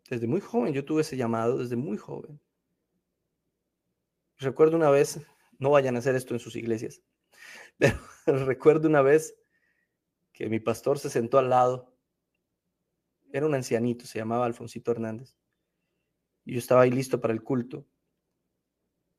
Desde 0.09 0.27
muy 0.27 0.41
joven 0.41 0.73
yo 0.73 0.83
tuve 0.83 1.01
ese 1.01 1.15
llamado, 1.15 1.59
desde 1.59 1.75
muy 1.75 1.97
joven. 1.97 2.39
Recuerdo 4.39 4.75
una 4.75 4.89
vez, 4.89 5.21
no 5.59 5.69
vayan 5.69 5.95
a 5.95 5.99
hacer 5.99 6.15
esto 6.15 6.33
en 6.33 6.39
sus 6.39 6.55
iglesias, 6.55 7.01
pero 7.77 7.97
recuerdo 8.45 8.87
una 8.89 9.01
vez 9.01 9.35
que 10.33 10.49
mi 10.49 10.59
pastor 10.59 10.97
se 10.97 11.09
sentó 11.09 11.37
al 11.37 11.49
lado. 11.49 11.90
Era 13.33 13.45
un 13.45 13.55
ancianito, 13.55 14.05
se 14.05 14.19
llamaba 14.19 14.45
Alfonsito 14.45 14.91
Hernández. 14.91 15.35
Y 16.43 16.53
yo 16.53 16.59
estaba 16.59 16.81
ahí 16.81 16.91
listo 16.91 17.21
para 17.21 17.33
el 17.33 17.43
culto. 17.43 17.87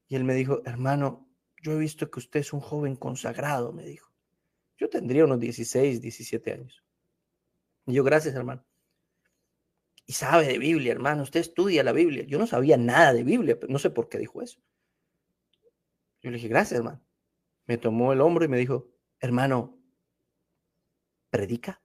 Y 0.09 0.17
él 0.17 0.25
me 0.25 0.35
dijo, 0.35 0.63
hermano, 0.65 1.29
yo 1.63 1.73
he 1.73 1.79
visto 1.79 2.11
que 2.11 2.19
usted 2.19 2.41
es 2.41 2.53
un 2.53 2.61
joven 2.61 2.97
consagrado, 2.97 3.73
me 3.73 3.85
dijo. 3.85 4.13
Yo 4.77 4.89
tendría 4.89 5.25
unos 5.25 5.41
16, 5.41 6.01
17 6.01 6.53
años. 6.53 6.85
Y 7.87 7.95
yo, 7.95 8.05
gracias, 8.05 8.35
hermano 8.35 8.65
y 10.07 10.15
sabe 10.15 10.47
de 10.47 10.59
Biblia, 10.59 10.93
hermano, 10.93 11.23
usted 11.23 11.41
estudia 11.41 11.83
la 11.83 11.93
Biblia. 11.93 12.25
Yo 12.25 12.39
no 12.39 12.47
sabía 12.47 12.77
nada 12.77 13.13
de 13.13 13.25
Biblia, 13.25 13.59
pero 13.59 13.73
no 13.73 13.79
sé 13.79 13.91
por 13.91 14.09
qué 14.09 14.19
dijo 14.19 14.43
eso. 14.43 14.61
Yo 16.21 16.31
le 16.31 16.37
dije, 16.37 16.49
gracias, 16.49 16.79
hermano. 16.79 17.03
Me 17.67 17.79
tomó 17.79 18.13
el 18.13 18.21
hombro 18.21 18.45
y 18.45 18.49
me 18.49 18.59
dijo, 18.59 18.89
hermano, 19.21 19.79
predica. 21.31 21.82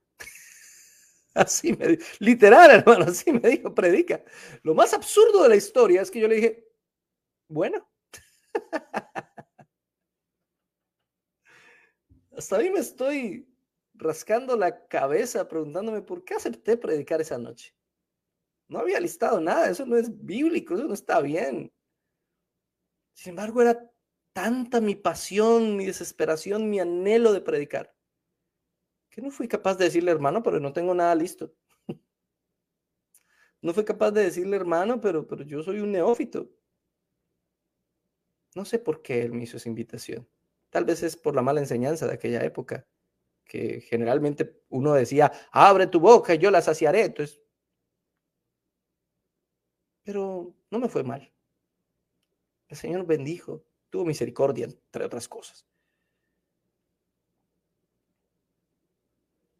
Así 1.38 1.72
me 1.72 1.88
dijo, 1.88 2.02
literal, 2.18 2.70
hermano, 2.70 3.04
así 3.06 3.32
me 3.32 3.48
dijo, 3.48 3.74
predica. 3.74 4.22
Lo 4.62 4.74
más 4.74 4.92
absurdo 4.92 5.44
de 5.44 5.48
la 5.50 5.56
historia 5.56 6.02
es 6.02 6.10
que 6.10 6.20
yo 6.20 6.28
le 6.28 6.34
dije, 6.36 6.68
bueno. 7.48 7.88
Hasta 12.36 12.56
ahí 12.56 12.70
me 12.70 12.80
estoy 12.80 13.48
rascando 13.94 14.56
la 14.56 14.86
cabeza 14.86 15.48
preguntándome 15.48 16.02
por 16.02 16.24
qué 16.24 16.34
acepté 16.34 16.76
predicar 16.76 17.20
esa 17.20 17.38
noche. 17.38 17.74
No 18.68 18.80
había 18.80 19.00
listado 19.00 19.40
nada, 19.40 19.70
eso 19.70 19.86
no 19.86 19.96
es 19.96 20.24
bíblico, 20.24 20.74
eso 20.74 20.84
no 20.84 20.94
está 20.94 21.20
bien. 21.20 21.72
Sin 23.14 23.30
embargo, 23.30 23.62
era 23.62 23.90
tanta 24.32 24.80
mi 24.80 24.94
pasión, 24.94 25.76
mi 25.76 25.86
desesperación, 25.86 26.70
mi 26.70 26.78
anhelo 26.80 27.32
de 27.32 27.40
predicar, 27.40 27.92
no 29.22 29.30
fui 29.30 29.48
capaz 29.48 29.76
de 29.76 29.84
decirle, 29.86 30.10
hermano, 30.10 30.42
pero 30.42 30.60
no 30.60 30.72
tengo 30.72 30.94
nada 30.94 31.14
listo. 31.14 31.54
No 33.60 33.74
fui 33.74 33.84
capaz 33.84 34.12
de 34.12 34.22
decirle, 34.22 34.56
hermano, 34.56 35.00
pero, 35.00 35.26
pero 35.26 35.42
yo 35.42 35.62
soy 35.62 35.80
un 35.80 35.90
neófito. 35.92 36.48
No 38.54 38.64
sé 38.64 38.78
por 38.78 39.02
qué 39.02 39.22
él 39.22 39.32
me 39.32 39.44
hizo 39.44 39.56
esa 39.56 39.68
invitación. 39.68 40.28
Tal 40.70 40.84
vez 40.84 41.02
es 41.02 41.16
por 41.16 41.34
la 41.34 41.42
mala 41.42 41.60
enseñanza 41.60 42.06
de 42.06 42.14
aquella 42.14 42.44
época, 42.44 42.86
que 43.44 43.80
generalmente 43.80 44.62
uno 44.68 44.92
decía, 44.94 45.32
abre 45.50 45.86
tu 45.86 46.00
boca 46.00 46.34
y 46.34 46.38
yo 46.38 46.50
la 46.50 46.62
saciaré. 46.62 47.04
Entonces, 47.04 47.40
pero 50.04 50.54
no 50.70 50.78
me 50.78 50.88
fue 50.88 51.02
mal. 51.02 51.32
El 52.68 52.76
Señor 52.76 53.06
bendijo, 53.06 53.64
tuvo 53.90 54.04
misericordia, 54.04 54.66
entre 54.66 55.04
otras 55.04 55.28
cosas. 55.28 55.66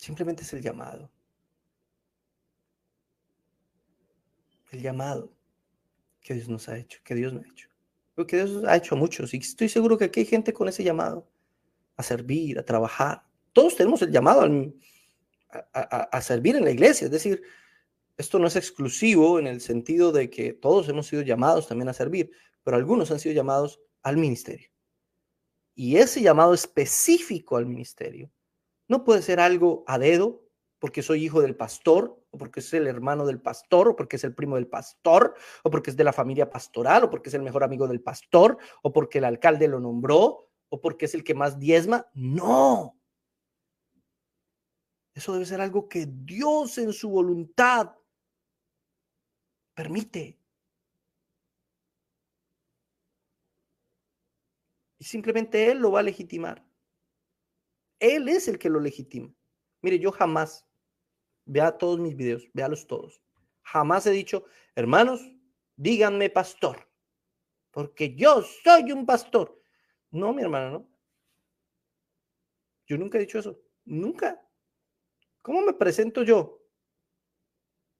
Simplemente 0.08 0.42
es 0.42 0.50
el 0.54 0.62
llamado. 0.62 1.10
El 4.70 4.80
llamado 4.80 5.30
que 6.22 6.32
Dios 6.32 6.48
nos 6.48 6.66
ha 6.70 6.78
hecho, 6.78 6.98
que 7.04 7.14
Dios 7.14 7.34
me 7.34 7.40
ha 7.40 7.46
hecho. 7.46 7.68
Porque 8.14 8.36
Dios 8.36 8.64
ha 8.64 8.74
hecho 8.74 8.94
a 8.94 8.98
muchos. 8.98 9.34
Y 9.34 9.36
estoy 9.36 9.68
seguro 9.68 9.98
que 9.98 10.06
aquí 10.06 10.20
hay 10.20 10.26
gente 10.26 10.54
con 10.54 10.66
ese 10.66 10.82
llamado 10.82 11.28
a 11.98 12.02
servir, 12.02 12.58
a 12.58 12.64
trabajar. 12.64 13.22
Todos 13.52 13.76
tenemos 13.76 14.00
el 14.00 14.10
llamado 14.10 14.48
a, 15.74 15.84
a 15.84 16.22
servir 16.22 16.56
en 16.56 16.64
la 16.64 16.70
iglesia. 16.70 17.04
Es 17.04 17.10
decir, 17.10 17.42
esto 18.16 18.38
no 18.38 18.46
es 18.46 18.56
exclusivo 18.56 19.38
en 19.38 19.46
el 19.46 19.60
sentido 19.60 20.10
de 20.10 20.30
que 20.30 20.54
todos 20.54 20.88
hemos 20.88 21.06
sido 21.06 21.20
llamados 21.20 21.68
también 21.68 21.90
a 21.90 21.92
servir, 21.92 22.30
pero 22.64 22.78
algunos 22.78 23.10
han 23.10 23.20
sido 23.20 23.34
llamados 23.34 23.78
al 24.02 24.16
ministerio. 24.16 24.70
Y 25.74 25.98
ese 25.98 26.22
llamado 26.22 26.54
específico 26.54 27.58
al 27.58 27.66
ministerio 27.66 28.30
no 28.88 29.04
puede 29.04 29.22
ser 29.22 29.40
algo 29.40 29.84
a 29.86 29.98
dedo, 29.98 30.48
porque 30.78 31.02
soy 31.02 31.24
hijo 31.24 31.40
del 31.40 31.56
pastor, 31.56 32.24
o 32.30 32.38
porque 32.38 32.60
es 32.60 32.72
el 32.72 32.86
hermano 32.86 33.26
del 33.26 33.40
pastor, 33.40 33.88
o 33.88 33.96
porque 33.96 34.16
es 34.16 34.24
el 34.24 34.34
primo 34.34 34.56
del 34.56 34.68
pastor, 34.68 35.34
o 35.62 35.70
porque 35.70 35.90
es 35.90 35.96
de 35.96 36.04
la 36.04 36.12
familia 36.12 36.50
pastoral, 36.50 37.04
o 37.04 37.10
porque 37.10 37.28
es 37.28 37.34
el 37.34 37.42
mejor 37.42 37.64
amigo 37.64 37.88
del 37.88 38.00
pastor, 38.00 38.58
o 38.82 38.92
porque 38.92 39.18
el 39.18 39.24
alcalde 39.24 39.68
lo 39.68 39.80
nombró, 39.80 40.50
o 40.68 40.80
porque 40.80 41.06
es 41.06 41.14
el 41.14 41.24
que 41.24 41.34
más 41.34 41.58
diezma. 41.58 42.06
No. 42.14 42.98
Eso 45.14 45.32
debe 45.32 45.46
ser 45.46 45.60
algo 45.60 45.88
que 45.88 46.06
Dios 46.06 46.78
en 46.78 46.92
su 46.92 47.10
voluntad 47.10 47.96
permite. 49.74 50.38
Y 55.00 55.04
simplemente 55.04 55.70
Él 55.70 55.78
lo 55.78 55.92
va 55.92 56.00
a 56.00 56.04
legitimar. 56.04 56.67
Él 58.00 58.28
es 58.28 58.48
el 58.48 58.58
que 58.58 58.70
lo 58.70 58.80
legitima. 58.80 59.32
Mire, 59.82 59.98
yo 59.98 60.12
jamás, 60.12 60.66
vea 61.44 61.76
todos 61.76 61.98
mis 61.98 62.16
videos, 62.16 62.48
véalos 62.52 62.86
todos. 62.86 63.22
Jamás 63.62 64.06
he 64.06 64.10
dicho, 64.10 64.44
hermanos, 64.74 65.20
díganme 65.76 66.30
pastor, 66.30 66.88
porque 67.70 68.14
yo 68.14 68.42
soy 68.42 68.92
un 68.92 69.06
pastor. 69.06 69.60
No, 70.10 70.32
mi 70.32 70.42
hermano, 70.42 70.70
no. 70.70 70.88
Yo 72.86 72.96
nunca 72.96 73.18
he 73.18 73.22
dicho 73.22 73.38
eso. 73.38 73.60
Nunca. 73.84 74.42
¿Cómo 75.42 75.60
me 75.60 75.74
presento 75.74 76.22
yo? 76.22 76.62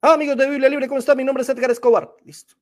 Ah, 0.01 0.15
amigos 0.15 0.37
de 0.37 0.49
Biblia 0.49 0.69
Libre, 0.69 0.89
¿cómo 0.89 1.01
está? 1.01 1.15
Mi 1.15 1.25
nombre 1.25 1.43
es 1.43 1.49
Edgar 1.49 1.71
Escobar. 1.71 2.15
Listo. 2.25 2.55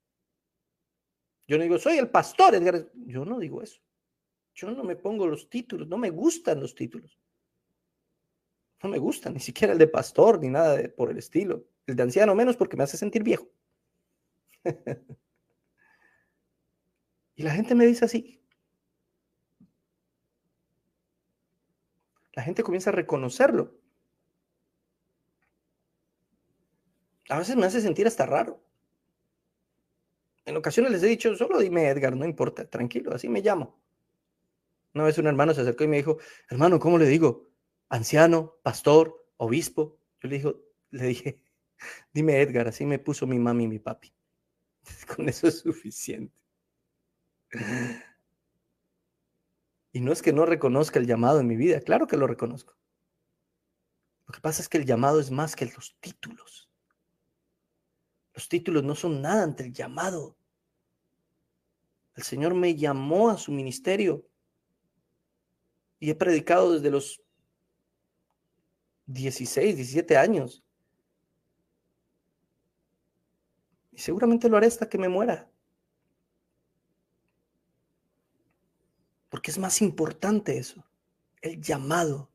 Yo 1.47 1.57
no 1.57 1.63
digo, 1.63 1.79
soy 1.79 1.99
el 1.99 2.11
pastor 2.11 2.55
Edgar. 2.55 2.91
Yo 2.95 3.25
no 3.25 3.39
digo 3.39 3.63
eso. 3.63 3.81
Yo 4.55 4.71
no 4.71 4.83
me 4.83 4.97
pongo 4.97 5.27
los 5.27 5.49
títulos, 5.49 5.87
no 5.87 5.99
me 5.99 6.11
gustan 6.11 6.61
los 6.61 6.75
títulos. 6.75 7.19
No 8.83 8.91
me 8.91 8.99
gustan, 8.99 9.35
ni 9.35 9.41
siquiera 9.41 9.73
el 9.73 9.79
de 9.79 9.89
pastor, 9.89 10.41
ni 10.41 10.49
nada 10.49 10.81
por 10.97 11.11
el 11.11 11.19
estilo. 11.19 11.65
El 11.87 11.97
de 11.97 12.03
anciano 12.03 12.35
menos 12.35 12.57
porque 12.57 12.77
me 12.77 12.85
hace 12.85 12.97
sentir 12.97 13.23
viejo. 13.23 13.49
y 17.37 17.43
la 17.43 17.53
gente 17.53 17.75
me 17.75 17.87
dice 17.87 18.05
así. 18.05 18.43
La 22.33 22.43
gente 22.43 22.63
comienza 22.63 22.91
a 22.91 22.93
reconocerlo. 22.93 23.75
a 27.29 27.39
veces 27.39 27.57
me 27.57 27.67
hace 27.67 27.81
sentir 27.81 28.07
hasta 28.07 28.27
raro. 28.27 28.63
En 30.45 30.57
ocasiones 30.57 30.93
les 30.93 31.03
he 31.03 31.09
dicho, 31.09 31.35
solo 31.35 31.59
dime 31.59 31.89
Edgar, 31.89 32.15
no 32.15 32.25
importa, 32.25 32.69
tranquilo, 32.69 33.13
así 33.13 33.29
me 33.29 33.41
llamo. 33.41 33.81
Una 34.95 35.05
vez 35.05 35.19
un 35.19 35.27
hermano 35.27 35.53
se 35.53 35.63
acercó 35.63 35.85
y 35.85 35.89
me 35.89 35.97
dijo, 35.97 36.19
hermano, 36.49 36.79
¿cómo 36.79 36.99
le 36.99 37.07
digo? 37.07 37.49
Anciano, 37.89 38.55
pastor, 38.63 39.27
obispo. 39.37 39.99
Yo 40.21 40.29
le, 40.29 40.37
dijo, 40.37 40.61
le 40.91 41.07
dije, 41.07 41.41
dime 42.13 42.41
Edgar, 42.41 42.69
así 42.69 42.85
me 42.85 42.99
puso 42.99 43.27
mi 43.27 43.39
mami 43.39 43.65
y 43.65 43.69
mi 43.69 43.79
papi. 43.79 44.13
Con 45.17 45.29
eso 45.29 45.47
es 45.49 45.61
suficiente. 45.61 46.35
Y 49.93 50.01
no 50.01 50.13
es 50.13 50.21
que 50.21 50.33
no 50.33 50.45
reconozca 50.45 50.99
el 50.99 51.07
llamado 51.07 51.41
en 51.41 51.47
mi 51.47 51.57
vida, 51.57 51.81
claro 51.81 52.07
que 52.07 52.17
lo 52.17 52.27
reconozco. 52.27 52.77
Lo 54.27 54.35
que 54.35 54.41
pasa 54.41 54.61
es 54.61 54.69
que 54.69 54.79
el 54.79 54.85
llamado 54.85 55.21
es 55.21 55.31
más 55.31 55.55
que 55.55 55.67
los 55.67 55.97
títulos. 56.01 56.69
Los 58.35 58.49
títulos 58.49 58.83
no 58.83 58.95
son 58.95 59.23
nada 59.23 59.45
ante 59.45 59.65
el 59.65 59.73
llamado. 59.73 60.37
El 62.15 62.25
Señor 62.25 62.55
me 62.55 62.75
llamó 62.75 63.31
a 63.31 63.39
su 63.39 63.53
ministerio 63.53 64.29
y 65.99 66.11
he 66.11 66.15
predicado 66.15 66.73
desde 66.73 66.91
los 66.91 67.23
16, 69.07 69.77
17 69.77 70.17
años. 70.17 70.63
Y 73.93 73.99
seguramente 73.99 74.49
lo 74.49 74.57
haré 74.57 74.67
hasta 74.67 74.89
que 74.89 74.99
me 74.99 75.09
muera. 75.09 75.49
Porque 79.29 79.51
es 79.51 79.59
más 79.59 79.81
importante 79.83 80.59
eso, 80.59 80.85
el 81.41 81.61
llamado. 81.61 82.31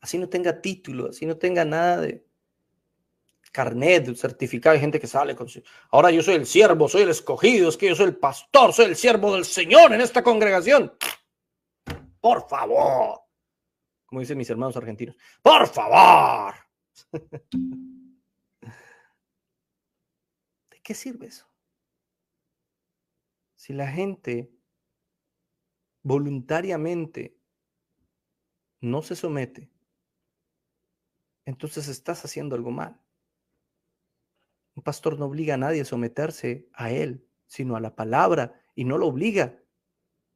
Así 0.00 0.18
no 0.18 0.28
tenga 0.28 0.60
título, 0.60 1.10
así 1.10 1.26
no 1.26 1.36
tenga 1.36 1.64
nada 1.64 2.00
de 2.00 2.26
carnet, 3.52 4.16
certificado. 4.16 4.74
Hay 4.74 4.80
gente 4.80 5.00
que 5.00 5.06
sale 5.06 5.34
con... 5.34 5.48
Ahora 5.90 6.10
yo 6.10 6.22
soy 6.22 6.36
el 6.36 6.46
siervo, 6.46 6.88
soy 6.88 7.02
el 7.02 7.10
escogido, 7.10 7.68
es 7.68 7.76
que 7.76 7.88
yo 7.88 7.94
soy 7.94 8.06
el 8.06 8.16
pastor, 8.16 8.72
soy 8.72 8.86
el 8.86 8.96
siervo 8.96 9.34
del 9.34 9.44
Señor 9.44 9.92
en 9.92 10.00
esta 10.00 10.22
congregación. 10.22 10.92
Por 12.20 12.48
favor. 12.48 13.19
Como 14.10 14.20
dicen 14.20 14.36
mis 14.36 14.50
hermanos 14.50 14.76
argentinos. 14.76 15.16
Por 15.40 15.68
favor. 15.68 16.52
¿De 20.68 20.80
qué 20.82 20.94
sirve 20.94 21.28
eso? 21.28 21.46
Si 23.54 23.72
la 23.72 23.86
gente 23.86 24.52
voluntariamente 26.02 27.38
no 28.80 29.00
se 29.02 29.14
somete, 29.14 29.70
entonces 31.44 31.86
estás 31.86 32.24
haciendo 32.24 32.56
algo 32.56 32.72
mal. 32.72 33.00
Un 34.74 34.82
pastor 34.82 35.20
no 35.20 35.26
obliga 35.26 35.54
a 35.54 35.58
nadie 35.58 35.82
a 35.82 35.84
someterse 35.84 36.68
a 36.72 36.90
él, 36.90 37.28
sino 37.46 37.76
a 37.76 37.80
la 37.80 37.94
palabra, 37.94 38.60
y 38.74 38.84
no 38.84 38.98
lo 38.98 39.06
obliga, 39.06 39.62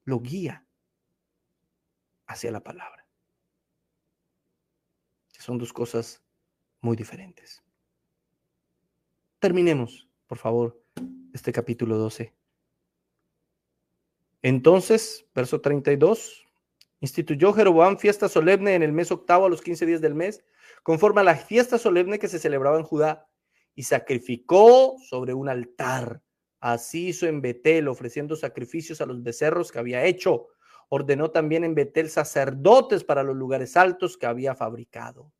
lo 0.04 0.20
guía 0.20 0.64
hacia 2.26 2.52
la 2.52 2.62
palabra. 2.62 3.03
Son 5.44 5.58
dos 5.58 5.74
cosas 5.74 6.24
muy 6.80 6.96
diferentes. 6.96 7.62
Terminemos, 9.40 10.08
por 10.26 10.38
favor, 10.38 10.82
este 11.34 11.52
capítulo 11.52 11.98
12. 11.98 12.32
Entonces, 14.40 15.26
verso 15.34 15.60
32, 15.60 16.46
instituyó 17.00 17.52
Jeroboam 17.52 17.98
fiesta 17.98 18.30
solemne 18.30 18.74
en 18.74 18.82
el 18.82 18.92
mes 18.92 19.10
octavo 19.10 19.44
a 19.44 19.50
los 19.50 19.60
15 19.60 19.84
días 19.84 20.00
del 20.00 20.14
mes, 20.14 20.42
conforme 20.82 21.20
a 21.20 21.24
la 21.24 21.36
fiesta 21.36 21.76
solemne 21.76 22.18
que 22.18 22.28
se 22.28 22.38
celebraba 22.38 22.78
en 22.78 22.84
Judá, 22.84 23.28
y 23.74 23.82
sacrificó 23.82 24.96
sobre 25.10 25.34
un 25.34 25.50
altar. 25.50 26.22
Así 26.58 27.08
hizo 27.08 27.26
en 27.26 27.42
Betel, 27.42 27.88
ofreciendo 27.88 28.34
sacrificios 28.34 29.02
a 29.02 29.06
los 29.06 29.22
becerros 29.22 29.70
que 29.70 29.78
había 29.78 30.06
hecho. 30.06 30.46
Ordenó 30.88 31.30
también 31.30 31.64
en 31.64 31.74
Betel 31.74 32.08
sacerdotes 32.08 33.04
para 33.04 33.22
los 33.22 33.36
lugares 33.36 33.76
altos 33.76 34.16
que 34.16 34.24
había 34.24 34.54
fabricado. 34.54 35.33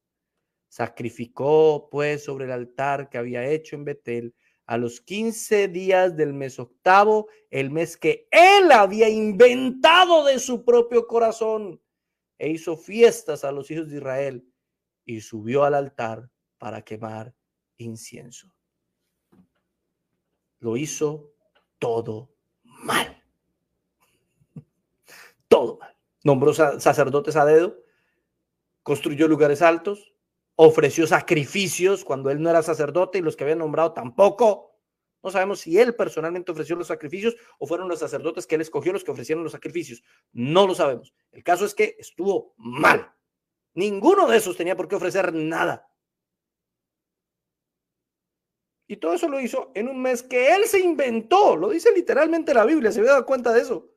Sacrificó 0.75 1.89
pues 1.89 2.25
sobre 2.25 2.47
el 2.47 2.51
altar 2.51 3.09
que 3.09 3.17
había 3.17 3.47
hecho 3.47 3.77
en 3.77 3.85
Betel 3.85 4.35
a 4.67 4.77
los 4.77 5.01
15 5.01 5.69
días 5.69 6.17
del 6.17 6.33
mes 6.33 6.59
octavo, 6.59 7.29
el 7.49 7.71
mes 7.71 7.97
que 7.97 8.27
él 8.33 8.73
había 8.73 9.09
inventado 9.09 10.25
de 10.25 10.41
su 10.41 10.65
propio 10.65 11.07
corazón, 11.07 11.81
e 12.39 12.51
hizo 12.51 12.77
fiestas 12.77 13.45
a 13.45 13.53
los 13.53 13.71
hijos 13.71 13.89
de 13.89 13.99
Israel 13.99 14.49
y 15.05 15.21
subió 15.21 15.63
al 15.63 15.75
altar 15.75 16.29
para 16.59 16.83
quemar 16.83 17.33
incienso. 17.77 18.53
Lo 20.59 20.77
hizo 20.77 21.37
todo 21.79 22.35
mal. 22.65 23.23
Todo 25.47 25.79
mal. 25.79 25.97
Nombró 26.25 26.53
sacerdotes 26.53 27.37
a 27.37 27.45
dedo, 27.45 27.79
construyó 28.83 29.29
lugares 29.29 29.63
altos, 29.63 30.14
ofreció 30.57 31.07
sacrificios 31.07 32.05
cuando 32.05 32.31
él 32.31 32.41
no 32.41 32.51
era 32.51 32.63
sacerdote 32.63 33.19
y 33.19 33.23
los 33.23 33.37
que 33.37 33.45
había 33.45 33.57
nombrado 33.57 33.93
tampoco. 33.93 34.75
No 35.23 35.31
sabemos 35.31 35.61
si 35.61 35.79
él 35.79 35.95
personalmente 35.95 36.53
ofreció 36.53 36.77
los 36.77 36.89
sacrificios 36.89 37.35
o 37.59 37.67
fueron 37.67 37.89
los 37.89 37.99
sacerdotes 37.99 38.47
que 38.47 38.57
él 38.57 38.61
escogió 38.61 38.93
los 38.93 39.05
que 39.05 39.11
ofrecieron 39.11 39.43
los 39.43 39.53
sacrificios. 39.53 40.03
No 40.33 40.67
lo 40.67 40.75
sabemos. 40.75 41.15
El 41.33 41.43
caso 41.43 41.65
es 41.65 41.75
que 41.75 41.97
estuvo 41.99 42.55
mal. 42.59 43.11
Ninguno 43.75 44.29
de 44.29 44.37
esos 44.37 44.57
tenía 44.57 44.77
por 44.77 44.87
qué 44.87 44.97
ofrecer 44.97 45.33
nada. 45.33 45.89
Y 48.87 48.99
todo 48.99 49.15
eso 49.15 49.29
lo 49.29 49.41
hizo 49.41 49.73
en 49.75 49.89
un 49.89 50.01
mes 50.03 50.23
que 50.23 50.55
él 50.55 50.67
se 50.67 50.81
inventó. 50.81 51.57
Lo 51.57 51.71
dice 51.71 51.91
literalmente 51.93 52.53
la 52.53 52.67
Biblia. 52.67 52.93
Se 52.93 53.01
había 53.01 53.13
dado 53.13 53.27
cuenta 53.27 53.53
de 53.53 53.63
eso. 53.63 53.91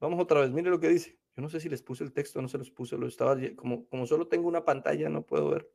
Vamos 0.00 0.20
otra 0.20 0.40
vez. 0.42 0.50
Mire 0.50 0.70
lo 0.70 0.78
que 0.78 0.88
dice. 0.88 1.18
Yo 1.38 1.42
no 1.42 1.48
sé 1.48 1.60
si 1.60 1.68
les 1.68 1.82
puse 1.82 2.02
el 2.02 2.12
texto, 2.12 2.42
no 2.42 2.48
se 2.48 2.58
los 2.58 2.68
puse, 2.68 2.98
lo 2.98 3.06
estaba, 3.06 3.36
como, 3.54 3.86
como 3.86 4.08
solo 4.08 4.26
tengo 4.26 4.48
una 4.48 4.64
pantalla, 4.64 5.08
no 5.08 5.24
puedo 5.24 5.50
ver. 5.50 5.70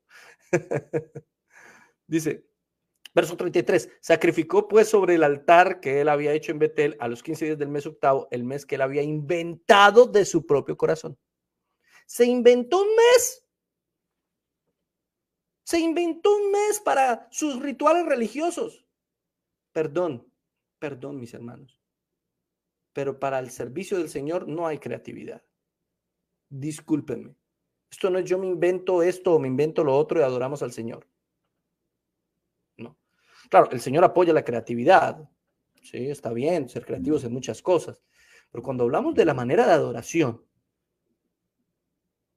Dice, 2.06 2.50
verso 3.16 3.38
33, 3.38 3.90
sacrificó 4.02 4.68
pues 4.68 4.90
sobre 4.90 5.16
el 5.16 5.24
altar 5.24 5.80
que 5.80 6.02
él 6.02 6.10
había 6.10 6.34
hecho 6.34 6.52
en 6.52 6.60
Betel 6.60 6.98
a 7.00 7.08
los 7.08 7.24
15 7.24 7.46
días 7.46 7.58
del 7.58 7.70
mes 7.70 7.86
octavo, 7.86 8.28
el 8.30 8.44
mes 8.44 8.66
que 8.66 8.76
él 8.76 8.82
había 8.82 9.04
inventado 9.04 10.06
de 10.06 10.26
su 10.26 10.46
propio 10.46 10.76
corazón. 10.76 11.18
Se 12.08 12.26
inventó 12.26 12.82
un 12.82 12.90
mes. 12.98 13.48
Se 15.64 15.80
inventó 15.80 16.36
un 16.36 16.52
mes 16.52 16.82
para 16.82 17.30
sus 17.32 17.62
rituales 17.62 18.06
religiosos. 18.06 18.86
Perdón, 19.72 20.30
perdón, 20.78 21.22
mis 21.22 21.34
hermanos. 21.34 21.80
Pero 22.92 23.18
para 23.18 23.40
el 23.40 23.50
servicio 23.50 23.98
del 23.98 24.10
Señor 24.10 24.46
no 24.46 24.68
hay 24.68 24.80
creatividad 24.80 25.42
discúlpenme. 26.54 27.36
Esto 27.90 28.10
no 28.10 28.20
es 28.20 28.26
yo 28.26 28.38
me 28.38 28.48
invento 28.48 29.04
esto 29.04 29.34
o 29.34 29.40
me 29.40 29.48
invento 29.48 29.84
lo 29.84 29.96
otro 29.96 30.20
y 30.20 30.24
adoramos 30.24 30.62
al 30.64 30.72
Señor. 30.72 31.08
No. 32.78 32.98
Claro, 33.50 33.70
el 33.72 33.82
Señor 33.82 34.04
apoya 34.04 34.34
la 34.34 34.44
creatividad. 34.44 35.30
Sí, 35.82 36.10
está 36.10 36.32
bien 36.32 36.70
ser 36.70 36.86
creativos 36.86 37.24
en 37.24 37.34
muchas 37.34 37.62
cosas. 37.62 38.02
Pero 38.52 38.64
cuando 38.64 38.84
hablamos 38.84 39.16
de 39.16 39.26
la 39.26 39.34
manera 39.34 39.66
de 39.66 39.74
adoración, 39.74 40.44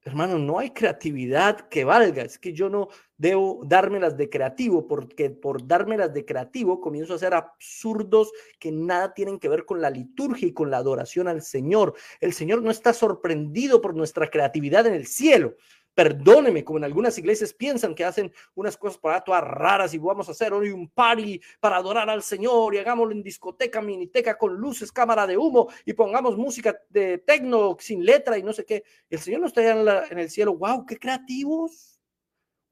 Hermano, 0.07 0.39
no 0.39 0.61
hay 0.61 0.71
creatividad 0.71 1.69
que 1.69 1.83
valga. 1.83 2.23
Es 2.23 2.39
que 2.39 2.53
yo 2.53 2.71
no 2.71 2.91
debo 3.19 3.63
dármelas 3.65 4.17
de 4.17 4.31
creativo, 4.31 4.87
porque 4.87 5.31
por 5.31 5.67
dármelas 5.67 6.15
de 6.15 6.25
creativo 6.25 6.81
comienzo 6.81 7.13
a 7.13 7.17
hacer 7.17 7.35
absurdos 7.35 8.31
que 8.61 8.71
nada 8.71 9.15
tienen 9.15 9.41
que 9.41 9.49
ver 9.49 9.65
con 9.65 9.81
la 9.81 9.91
liturgia 9.91 10.47
y 10.47 10.53
con 10.53 10.71
la 10.71 10.77
adoración 10.77 11.27
al 11.27 11.43
Señor. 11.43 11.95
El 12.21 12.33
Señor 12.35 12.63
no 12.63 12.71
está 12.71 12.93
sorprendido 12.93 13.81
por 13.81 13.97
nuestra 13.97 14.31
creatividad 14.31 14.87
en 14.87 14.95
el 14.95 15.09
cielo. 15.09 15.57
Perdóneme, 15.97 16.63
como 16.63 16.77
en 16.77 16.85
algunas 16.85 17.17
iglesias 17.17 17.55
piensan 17.55 17.95
que 17.95 18.05
hacen 18.05 18.31
unas 18.55 18.77
cosas 18.77 18.99
para 18.99 19.25
todas 19.25 19.43
raras 19.43 19.95
y 19.95 19.99
vamos 19.99 20.29
a 20.29 20.33
hacer 20.33 20.53
hoy 20.53 20.69
un 20.69 20.91
party 20.91 21.41
para 21.59 21.79
adorar 21.79 22.11
al 22.11 22.23
Señor 22.23 22.75
y 22.75 22.79
hagámoslo 22.79 23.13
en 23.13 23.23
discoteca, 23.23 23.81
miniteca 23.81 24.37
con 24.37 24.55
luces, 24.55 24.93
cámara 24.93 25.27
de 25.27 25.39
humo 25.39 25.69
y 25.87 25.95
pongamos 25.95 26.37
música 26.37 26.79
de 26.91 27.17
tecno 27.17 27.79
sin 27.81 28.05
letra 28.05 28.37
y 28.37 28.43
no 28.43 28.53
sé 28.53 28.67
qué. 28.67 28.85
El 29.09 29.21
Señor 29.21 29.41
no 29.41 29.47
está 29.47 29.63
allá 29.63 30.05
en, 30.05 30.13
en 30.13 30.19
el 30.19 30.29
cielo. 30.29 30.55
¡Wow! 30.55 30.85
¡Qué 30.85 30.99
creativos! 30.99 31.99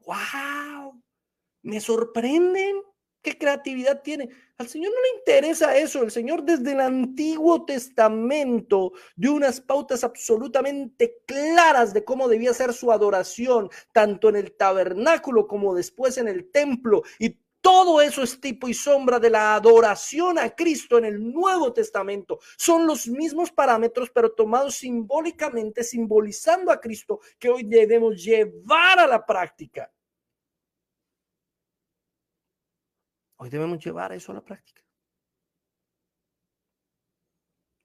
¡Wow! 0.00 1.02
Me 1.62 1.80
sorprenden. 1.80 2.82
¿Qué 3.24 3.38
creatividad 3.38 4.02
tiene? 4.02 4.28
Al 4.58 4.68
Señor 4.68 4.92
no 4.92 5.00
le 5.00 5.18
interesa 5.18 5.78
eso. 5.78 6.02
El 6.02 6.10
Señor 6.10 6.42
desde 6.44 6.72
el 6.72 6.80
Antiguo 6.80 7.64
Testamento 7.64 8.92
dio 9.16 9.32
unas 9.32 9.62
pautas 9.62 10.04
absolutamente 10.04 11.22
claras 11.26 11.94
de 11.94 12.04
cómo 12.04 12.28
debía 12.28 12.52
ser 12.52 12.74
su 12.74 12.92
adoración, 12.92 13.70
tanto 13.92 14.28
en 14.28 14.36
el 14.36 14.52
tabernáculo 14.52 15.46
como 15.46 15.74
después 15.74 16.18
en 16.18 16.28
el 16.28 16.50
templo. 16.50 17.02
Y 17.18 17.38
todo 17.62 18.02
eso 18.02 18.22
es 18.22 18.38
tipo 18.42 18.68
y 18.68 18.74
sombra 18.74 19.18
de 19.18 19.30
la 19.30 19.54
adoración 19.54 20.38
a 20.38 20.54
Cristo 20.54 20.98
en 20.98 21.06
el 21.06 21.32
Nuevo 21.32 21.72
Testamento. 21.72 22.40
Son 22.58 22.86
los 22.86 23.08
mismos 23.08 23.50
parámetros, 23.50 24.10
pero 24.10 24.32
tomados 24.32 24.74
simbólicamente, 24.74 25.82
simbolizando 25.82 26.70
a 26.70 26.78
Cristo, 26.78 27.20
que 27.38 27.48
hoy 27.48 27.62
debemos 27.64 28.22
llevar 28.22 28.98
a 28.98 29.06
la 29.06 29.24
práctica. 29.24 29.90
Hoy 33.36 33.50
debemos 33.50 33.84
llevar 33.84 34.12
eso 34.12 34.32
a 34.32 34.36
la 34.36 34.44
práctica. 34.44 34.82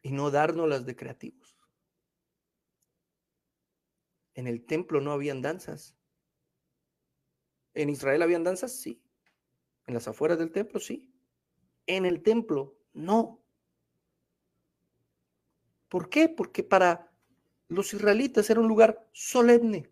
Y 0.01 0.11
no 0.11 0.31
darnos 0.31 0.69
las 0.69 0.85
de 0.85 0.95
creativos. 0.95 1.57
En 4.35 4.47
el 4.47 4.65
templo 4.65 5.01
no 5.01 5.11
habían 5.11 5.41
danzas. 5.41 5.97
¿En 7.73 7.89
Israel 7.89 8.21
habían 8.21 8.43
danzas? 8.43 8.79
Sí. 8.79 9.01
¿En 9.85 9.93
las 9.93 10.07
afueras 10.07 10.39
del 10.39 10.51
templo? 10.51 10.79
Sí. 10.79 11.11
En 11.87 12.05
el 12.05 12.21
templo, 12.21 12.77
no. 12.93 13.43
¿Por 15.89 16.09
qué? 16.09 16.29
Porque 16.29 16.63
para 16.63 17.11
los 17.67 17.93
israelitas 17.93 18.49
era 18.49 18.59
un 18.59 18.67
lugar 18.67 19.09
solemne. 19.11 19.89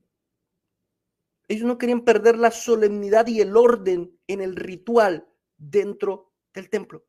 Ellos 1.48 1.66
no 1.66 1.78
querían 1.78 2.06
perder 2.06 2.38
la 2.38 2.52
solemnidad 2.52 3.28
y 3.28 3.42
el 3.42 3.58
orden 3.58 4.18
en 4.28 4.42
el 4.42 4.56
ritual 4.56 5.28
dentro 5.58 6.32
del 6.54 6.70
templo. 6.70 7.06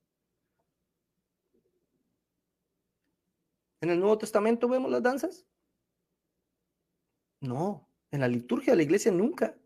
¿En 3.80 3.90
el 3.90 4.00
Nuevo 4.00 4.18
Testamento 4.18 4.68
vemos 4.68 4.90
las 4.90 5.02
danzas? 5.02 5.46
No, 7.40 7.88
en 8.10 8.20
la 8.20 8.28
liturgia 8.28 8.72
de 8.72 8.78
la 8.78 8.82
iglesia 8.82 9.12
nunca. 9.12 9.56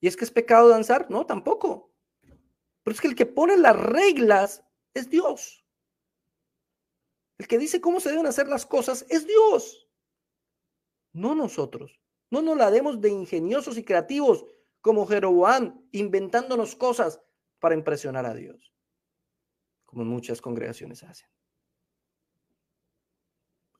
¿Y 0.00 0.08
es 0.08 0.16
que 0.16 0.24
es 0.24 0.30
pecado 0.30 0.68
danzar? 0.68 1.10
No, 1.10 1.24
tampoco. 1.24 1.92
Pero 2.82 2.94
es 2.94 3.00
que 3.00 3.08
el 3.08 3.14
que 3.14 3.26
pone 3.26 3.56
las 3.56 3.76
reglas 3.76 4.64
es 4.92 5.08
Dios. 5.08 5.64
El 7.38 7.48
que 7.48 7.58
dice 7.58 7.80
cómo 7.80 8.00
se 8.00 8.10
deben 8.10 8.26
hacer 8.26 8.48
las 8.48 8.66
cosas 8.66 9.06
es 9.08 9.26
Dios. 9.26 9.88
No 11.12 11.34
nosotros. 11.34 12.00
No 12.30 12.42
nos 12.42 12.56
la 12.56 12.70
demos 12.70 13.00
de 13.00 13.10
ingeniosos 13.10 13.78
y 13.78 13.84
creativos 13.84 14.44
como 14.80 15.06
Jeroboam, 15.06 15.88
inventándonos 15.92 16.74
cosas 16.74 17.22
para 17.64 17.76
impresionar 17.76 18.26
a 18.26 18.34
Dios, 18.34 18.74
como 19.86 20.04
muchas 20.04 20.42
congregaciones 20.42 21.02
hacen. 21.02 21.30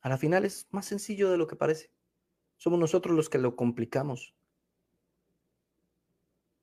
A 0.00 0.08
la 0.08 0.16
final 0.16 0.46
es 0.46 0.66
más 0.70 0.86
sencillo 0.86 1.30
de 1.30 1.36
lo 1.36 1.46
que 1.46 1.54
parece. 1.54 1.92
Somos 2.56 2.80
nosotros 2.80 3.14
los 3.14 3.28
que 3.28 3.36
lo 3.36 3.56
complicamos. 3.56 4.34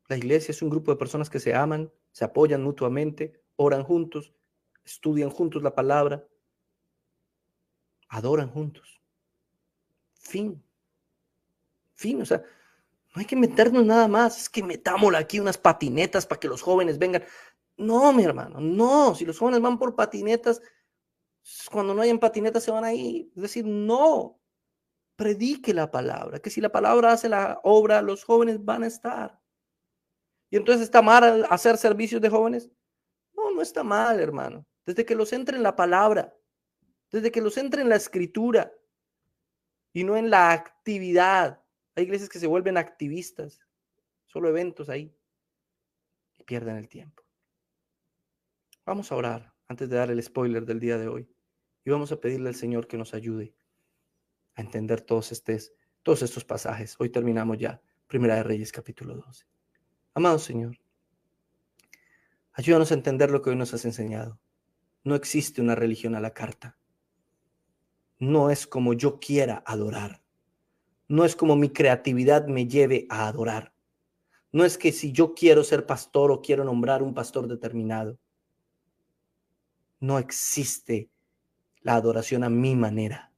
La 0.07 0.17
iglesia 0.17 0.51
es 0.51 0.63
un 0.63 0.71
grupo 0.71 0.89
de 0.89 0.97
personas 0.97 1.29
que 1.29 1.39
se 1.39 1.53
aman, 1.53 1.93
se 2.11 2.25
apoyan 2.25 2.63
mutuamente, 2.63 3.39
oran 3.55 3.83
juntos, 3.83 4.33
estudian 4.83 5.29
juntos 5.29 5.61
la 5.61 5.75
palabra, 5.75 6.27
adoran 8.09 8.49
juntos. 8.49 8.99
Fin. 10.15 10.59
Fin, 11.93 12.19
o 12.19 12.25
sea, 12.25 12.43
no 13.13 13.19
hay 13.19 13.25
que 13.25 13.35
meternos 13.35 13.85
nada 13.85 14.07
más, 14.07 14.37
es 14.37 14.49
que 14.49 14.63
metámosle 14.63 15.17
aquí 15.17 15.39
unas 15.39 15.57
patinetas 15.57 16.25
para 16.25 16.39
que 16.39 16.47
los 16.47 16.61
jóvenes 16.61 16.97
vengan. 16.97 17.23
No, 17.77 18.13
mi 18.13 18.23
hermano, 18.23 18.59
no, 18.59 19.15
si 19.15 19.25
los 19.25 19.37
jóvenes 19.37 19.61
van 19.61 19.77
por 19.77 19.95
patinetas, 19.95 20.61
cuando 21.71 21.93
no 21.93 22.01
hayan 22.01 22.19
patinetas 22.19 22.63
se 22.63 22.71
van 22.71 22.85
a 22.85 22.93
ir. 22.93 23.31
Es 23.35 23.41
decir, 23.41 23.65
no, 23.65 24.39
predique 25.15 25.73
la 25.73 25.91
palabra, 25.91 26.39
que 26.39 26.49
si 26.49 26.61
la 26.61 26.71
palabra 26.71 27.13
hace 27.13 27.27
la 27.29 27.59
obra, 27.63 28.01
los 28.01 28.23
jóvenes 28.23 28.63
van 28.63 28.83
a 28.83 28.87
estar. 28.87 29.39
Y 30.49 30.57
entonces 30.57 30.83
está 30.83 31.01
mal 31.01 31.45
hacer 31.49 31.77
servicios 31.77 32.21
de 32.21 32.29
jóvenes. 32.29 32.69
No, 33.33 33.51
no 33.51 33.61
está 33.61 33.83
mal, 33.83 34.19
hermano. 34.19 34.65
Desde 34.85 35.05
que 35.05 35.15
los 35.15 35.31
entre 35.33 35.57
en 35.57 35.63
la 35.63 35.75
palabra, 35.75 36.35
desde 37.11 37.31
que 37.31 37.41
los 37.41 37.57
entre 37.57 37.81
en 37.81 37.89
la 37.89 37.95
escritura 37.95 38.73
y 39.93 40.03
no 40.03 40.17
en 40.17 40.29
la 40.29 40.51
actividad. 40.51 41.60
Hay 41.95 42.03
iglesias 42.03 42.29
que 42.29 42.39
se 42.39 42.47
vuelven 42.47 42.77
activistas, 42.77 43.59
solo 44.25 44.49
eventos 44.49 44.89
ahí 44.89 45.13
y 46.37 46.43
pierden 46.43 46.77
el 46.77 46.87
tiempo. 46.87 47.23
Vamos 48.85 49.11
a 49.11 49.15
orar 49.15 49.53
antes 49.67 49.89
de 49.89 49.97
dar 49.97 50.09
el 50.09 50.21
spoiler 50.23 50.65
del 50.65 50.79
día 50.79 50.97
de 50.97 51.07
hoy 51.07 51.29
y 51.83 51.89
vamos 51.89 52.11
a 52.11 52.19
pedirle 52.19 52.49
al 52.49 52.55
Señor 52.55 52.87
que 52.87 52.97
nos 52.97 53.13
ayude 53.13 53.53
a 54.55 54.61
entender 54.61 55.01
todos, 55.01 55.31
estos, 55.31 55.73
todos 56.03 56.21
estos 56.21 56.45
pasajes. 56.45 56.95
Hoy 56.99 57.09
terminamos 57.09 57.57
ya, 57.57 57.81
Primera 58.07 58.35
de 58.35 58.43
Reyes 58.43 58.71
capítulo 58.71 59.15
12. 59.15 59.45
Amado 60.13 60.39
Señor, 60.39 60.77
ayúdanos 62.53 62.91
a 62.91 62.95
entender 62.95 63.31
lo 63.31 63.41
que 63.41 63.49
hoy 63.49 63.55
nos 63.55 63.73
has 63.73 63.85
enseñado. 63.85 64.39
No 65.03 65.15
existe 65.15 65.61
una 65.61 65.75
religión 65.75 66.15
a 66.15 66.19
la 66.19 66.33
carta. 66.33 66.77
No 68.19 68.49
es 68.49 68.67
como 68.67 68.93
yo 68.93 69.19
quiera 69.19 69.63
adorar. 69.65 70.20
No 71.11 71.25
es 71.25 71.35
como 71.35 71.57
mi 71.57 71.67
creatividad 71.67 72.47
me 72.47 72.69
lleve 72.69 73.05
a 73.09 73.27
adorar. 73.27 73.73
No 74.53 74.63
es 74.63 74.77
que 74.77 74.93
si 74.93 75.11
yo 75.11 75.33
quiero 75.33 75.65
ser 75.65 75.85
pastor 75.85 76.31
o 76.31 76.41
quiero 76.41 76.63
nombrar 76.63 77.03
un 77.03 77.13
pastor 77.13 77.49
determinado. 77.49 78.17
No 79.99 80.19
existe 80.19 81.09
la 81.81 81.95
adoración 81.95 82.45
a 82.45 82.49
mi 82.49 82.77
manera, 82.77 83.33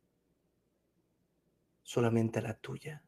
solamente 1.82 2.38
a 2.38 2.44
la 2.44 2.54
tuya. 2.54 3.04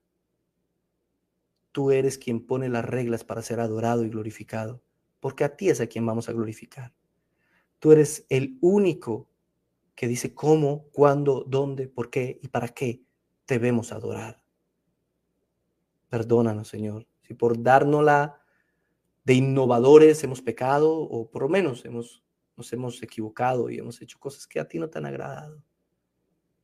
Tú 1.72 1.92
eres 1.92 2.18
quien 2.18 2.44
pone 2.44 2.68
las 2.68 2.86
reglas 2.86 3.24
para 3.24 3.44
ser 3.44 3.60
adorado 3.60 4.04
y 4.04 4.10
glorificado, 4.10 4.82
porque 5.20 5.44
a 5.44 5.56
ti 5.56 5.70
es 5.70 5.80
a 5.80 5.86
quien 5.86 6.08
vamos 6.08 6.28
a 6.28 6.34
glorificar. 6.34 6.92
Tú 7.78 7.92
eres 7.92 8.26
el 8.30 8.58
único 8.62 9.30
que 9.94 10.08
dice 10.08 10.34
cómo, 10.34 10.88
cuándo, 10.92 11.46
dónde, 11.48 11.88
por 11.88 12.10
qué 12.10 12.40
y 12.42 12.48
para 12.48 12.70
qué 12.70 13.04
debemos 13.46 13.92
adorar. 13.92 14.44
Perdónanos, 16.16 16.70
Señor, 16.70 17.06
si 17.24 17.34
por 17.34 17.62
dárnosla 17.62 18.42
de 19.26 19.34
innovadores 19.34 20.24
hemos 20.24 20.42
pecado 20.42 20.98
o 20.98 21.30
por 21.30 21.42
lo 21.42 21.50
menos 21.50 21.84
hemos, 21.84 22.24
nos 22.56 22.72
hemos 22.72 23.04
equivocado 23.04 23.70
y 23.70 23.80
hemos 23.80 24.02
hecho 24.02 24.18
cosas 24.18 24.48
que 24.48 24.62
a 24.62 24.66
ti 24.66 24.80
no 24.80 24.90
te 24.90 24.98
han 24.98 25.08
agradado. 25.08 25.62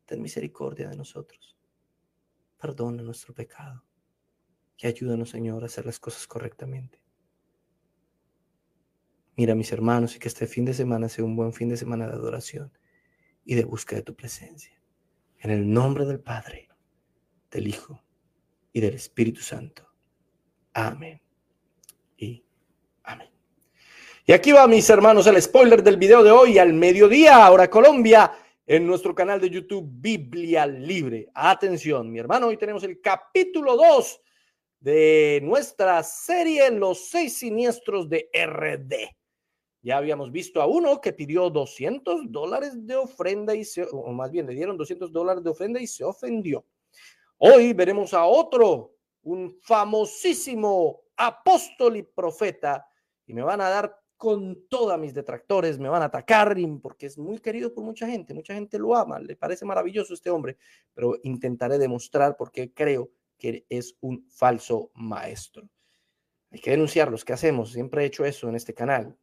Ten 0.06 0.22
misericordia 0.22 0.88
de 0.88 0.96
nosotros. 0.96 1.58
Perdona 2.62 3.04
nuestro 3.04 3.34
pecado 3.34 3.84
y 4.78 4.88
ayúdanos, 4.88 5.32
Señor, 5.32 5.64
a 5.64 5.66
hacer 5.66 5.86
las 5.86 6.00
cosas 6.00 6.26
correctamente. 6.28 7.02
Mira, 9.36 9.54
mis 9.54 9.74
hermanos, 9.74 10.16
y 10.16 10.20
que 10.20 10.30
este 10.30 10.48
fin 10.48 10.64
de 10.64 10.74
semana 10.74 11.10
sea 11.10 11.26
un 11.26 11.36
buen 11.36 11.52
fin 11.52 11.68
de 11.68 11.76
semana 11.76 12.08
de 12.08 12.14
adoración 12.14 12.72
y 13.44 13.56
de 13.56 13.66
búsqueda 13.66 14.00
de 14.00 14.06
tu 14.06 14.16
presencia. 14.16 14.82
En 15.40 15.52
el 15.52 15.70
nombre 15.74 16.06
del 16.06 16.22
Padre, 16.22 16.70
del 17.50 17.68
Hijo 17.68 18.02
y 18.74 18.82
del 18.82 18.96
Espíritu 18.96 19.42
Santo. 19.42 19.88
Amén. 20.74 21.22
Y 22.18 22.44
amén. 23.04 23.30
Y 24.26 24.34
aquí 24.34 24.52
va, 24.52 24.68
mis 24.68 24.90
hermanos, 24.90 25.28
el 25.28 25.42
spoiler 25.42 25.84
del 25.84 25.98
video 25.98 26.24
de 26.24 26.32
hoy 26.32 26.58
al 26.58 26.74
mediodía, 26.74 27.46
ahora 27.46 27.70
Colombia, 27.70 28.32
en 28.66 28.88
nuestro 28.88 29.14
canal 29.14 29.42
de 29.42 29.50
YouTube 29.50 29.86
Biblia 29.92 30.66
Libre. 30.66 31.28
Atención, 31.34 32.12
mi 32.12 32.20
hermano, 32.20 32.48
hoy 32.48 32.58
tenemos 32.58 32.84
el 32.84 33.02
capítulo 33.02 33.76
2 33.76 34.22
de 34.80 35.40
nuestra 35.44 36.02
serie 36.04 36.72
Los 36.72 37.10
seis 37.10 37.38
siniestros 37.38 38.10
de 38.10 38.30
RD. 38.34 39.16
Ya 39.84 39.98
habíamos 39.98 40.32
visto 40.32 40.62
a 40.62 40.68
uno 40.68 41.02
que 41.02 41.12
pidió 41.12 41.50
200 41.50 42.32
dólares 42.32 42.86
de 42.86 42.96
ofrenda 42.96 43.56
y 43.56 43.66
se, 43.66 43.84
o 43.92 44.12
más 44.12 44.32
bien 44.32 44.46
le 44.46 44.54
dieron 44.54 44.78
200 44.78 45.12
dólares 45.12 45.44
de 45.44 45.50
ofrenda 45.50 45.80
y 45.80 45.88
se 45.88 46.04
ofendió. 46.04 46.64
Hoy 47.44 47.74
veremos 47.74 48.14
a 48.14 48.26
otro, 48.26 48.98
un 49.24 49.58
famosísimo 49.64 51.06
apóstol 51.18 51.98
y 51.98 52.04
profeta, 52.04 52.86
y 53.26 53.34
me 53.34 53.42
van 53.42 53.62
a 53.62 53.70
dar 53.70 54.00
con 54.16 54.68
todas 54.70 55.00
mis 55.00 55.16
detractores, 55.16 55.80
me 55.80 55.90
van 55.90 56.04
a 56.04 56.06
atacar 56.06 56.56
porque 56.84 57.08
es 57.08 57.18
muy 57.18 57.40
querido 57.40 57.74
por 57.74 57.84
mucha 57.84 58.06
gente, 58.06 58.36
mucha 58.36 58.54
gente 58.54 58.78
lo 58.78 58.96
ama, 58.96 59.18
le 59.20 59.36
parece 59.36 59.66
maravilloso 59.66 60.14
este 60.14 60.30
hombre, 60.30 60.58
pero 60.94 61.16
intentaré 61.24 61.80
demostrar 61.80 62.38
por 62.38 62.52
qué 62.52 62.72
creo 62.76 63.10
que 63.40 63.66
es 63.70 63.98
un 64.02 64.24
falso 64.30 64.92
maestro. 64.94 65.68
Hay 66.52 66.60
que 66.60 66.70
denunciarlos. 66.70 67.26
¿Qué 67.26 67.34
hacemos? 67.34 67.72
Siempre 67.72 68.04
he 68.04 68.06
hecho 68.06 68.24
eso 68.24 68.50
en 68.50 68.56
este 68.56 68.76
canal. 68.76 69.18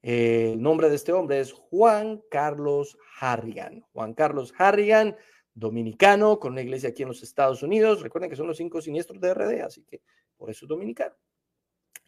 El 0.00 0.62
nombre 0.62 0.88
de 0.88 0.96
este 0.96 1.12
hombre 1.12 1.40
es 1.40 1.52
Juan 1.52 2.22
Carlos 2.30 2.96
Harrigan. 3.20 3.84
Juan 3.92 4.14
Carlos 4.14 4.54
Harrigan, 4.56 5.14
dominicano, 5.56 6.38
con 6.38 6.52
una 6.52 6.60
iglesia 6.60 6.90
aquí 6.90 7.02
en 7.02 7.08
los 7.08 7.22
Estados 7.22 7.62
Unidos. 7.62 8.02
Recuerden 8.02 8.30
que 8.30 8.36
son 8.36 8.46
los 8.46 8.58
cinco 8.58 8.80
siniestros 8.80 9.20
de 9.20 9.32
RD, 9.32 9.62
así 9.62 9.82
que 9.82 10.02
por 10.36 10.50
eso 10.50 10.66
es 10.66 10.68
dominicano. 10.68 11.16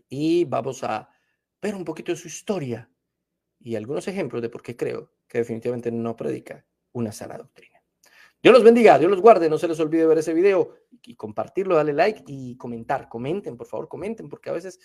Y 0.08 0.44
vamos 0.44 0.84
a 0.84 1.08
ver 1.60 1.74
un 1.74 1.84
poquito 1.84 2.12
de 2.12 2.18
su 2.18 2.28
historia 2.28 2.90
y 3.58 3.74
algunos 3.74 4.06
ejemplos 4.06 4.42
de 4.42 4.50
por 4.50 4.62
qué 4.62 4.76
creo 4.76 5.12
que 5.26 5.38
definitivamente 5.38 5.90
no 5.90 6.14
predica 6.14 6.64
una 6.92 7.10
sana 7.10 7.38
doctrina. 7.38 7.82
Dios 8.40 8.54
los 8.54 8.62
bendiga, 8.62 8.98
Dios 8.98 9.10
los 9.10 9.20
guarde, 9.20 9.48
no 9.48 9.58
se 9.58 9.66
les 9.66 9.80
olvide 9.80 10.06
ver 10.06 10.18
ese 10.18 10.32
video 10.32 10.76
y 11.02 11.16
compartirlo, 11.16 11.74
darle 11.74 11.94
like 11.94 12.22
y 12.26 12.56
comentar, 12.56 13.08
comenten, 13.08 13.56
por 13.56 13.66
favor, 13.66 13.88
comenten, 13.88 14.28
porque 14.28 14.50
a 14.50 14.52
veces 14.52 14.78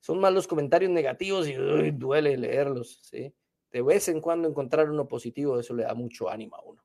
son 0.00 0.18
más 0.20 0.32
los 0.34 0.46
comentarios 0.46 0.90
negativos 0.90 1.48
y 1.48 1.54
duele 1.92 2.36
leerlos. 2.36 3.00
De 3.10 3.82
vez 3.82 4.08
en 4.08 4.20
cuando 4.20 4.48
encontrar 4.48 4.90
uno 4.90 5.06
positivo, 5.06 5.58
eso 5.58 5.74
le 5.74 5.84
da 5.84 5.94
mucho 5.94 6.28
ánimo 6.28 6.56
a 6.56 6.62
uno. 6.62 6.82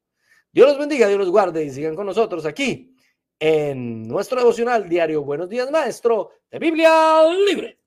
Dios 0.56 0.70
los 0.70 0.78
bendiga, 0.78 1.10
Dios 1.10 1.20
los 1.20 1.30
guarde 1.30 1.66
y 1.66 1.70
sigan 1.70 1.98
con 1.98 2.06
nosotros 2.06 2.46
aquí 2.46 2.96
en 3.38 4.08
nuestro 4.08 4.40
devocional 4.40 4.88
diario 4.88 5.22
Buenos 5.22 5.50
días, 5.50 5.70
maestro 5.70 6.32
de 6.50 6.60
Biblia 6.60 7.26
Libre. 7.46 7.82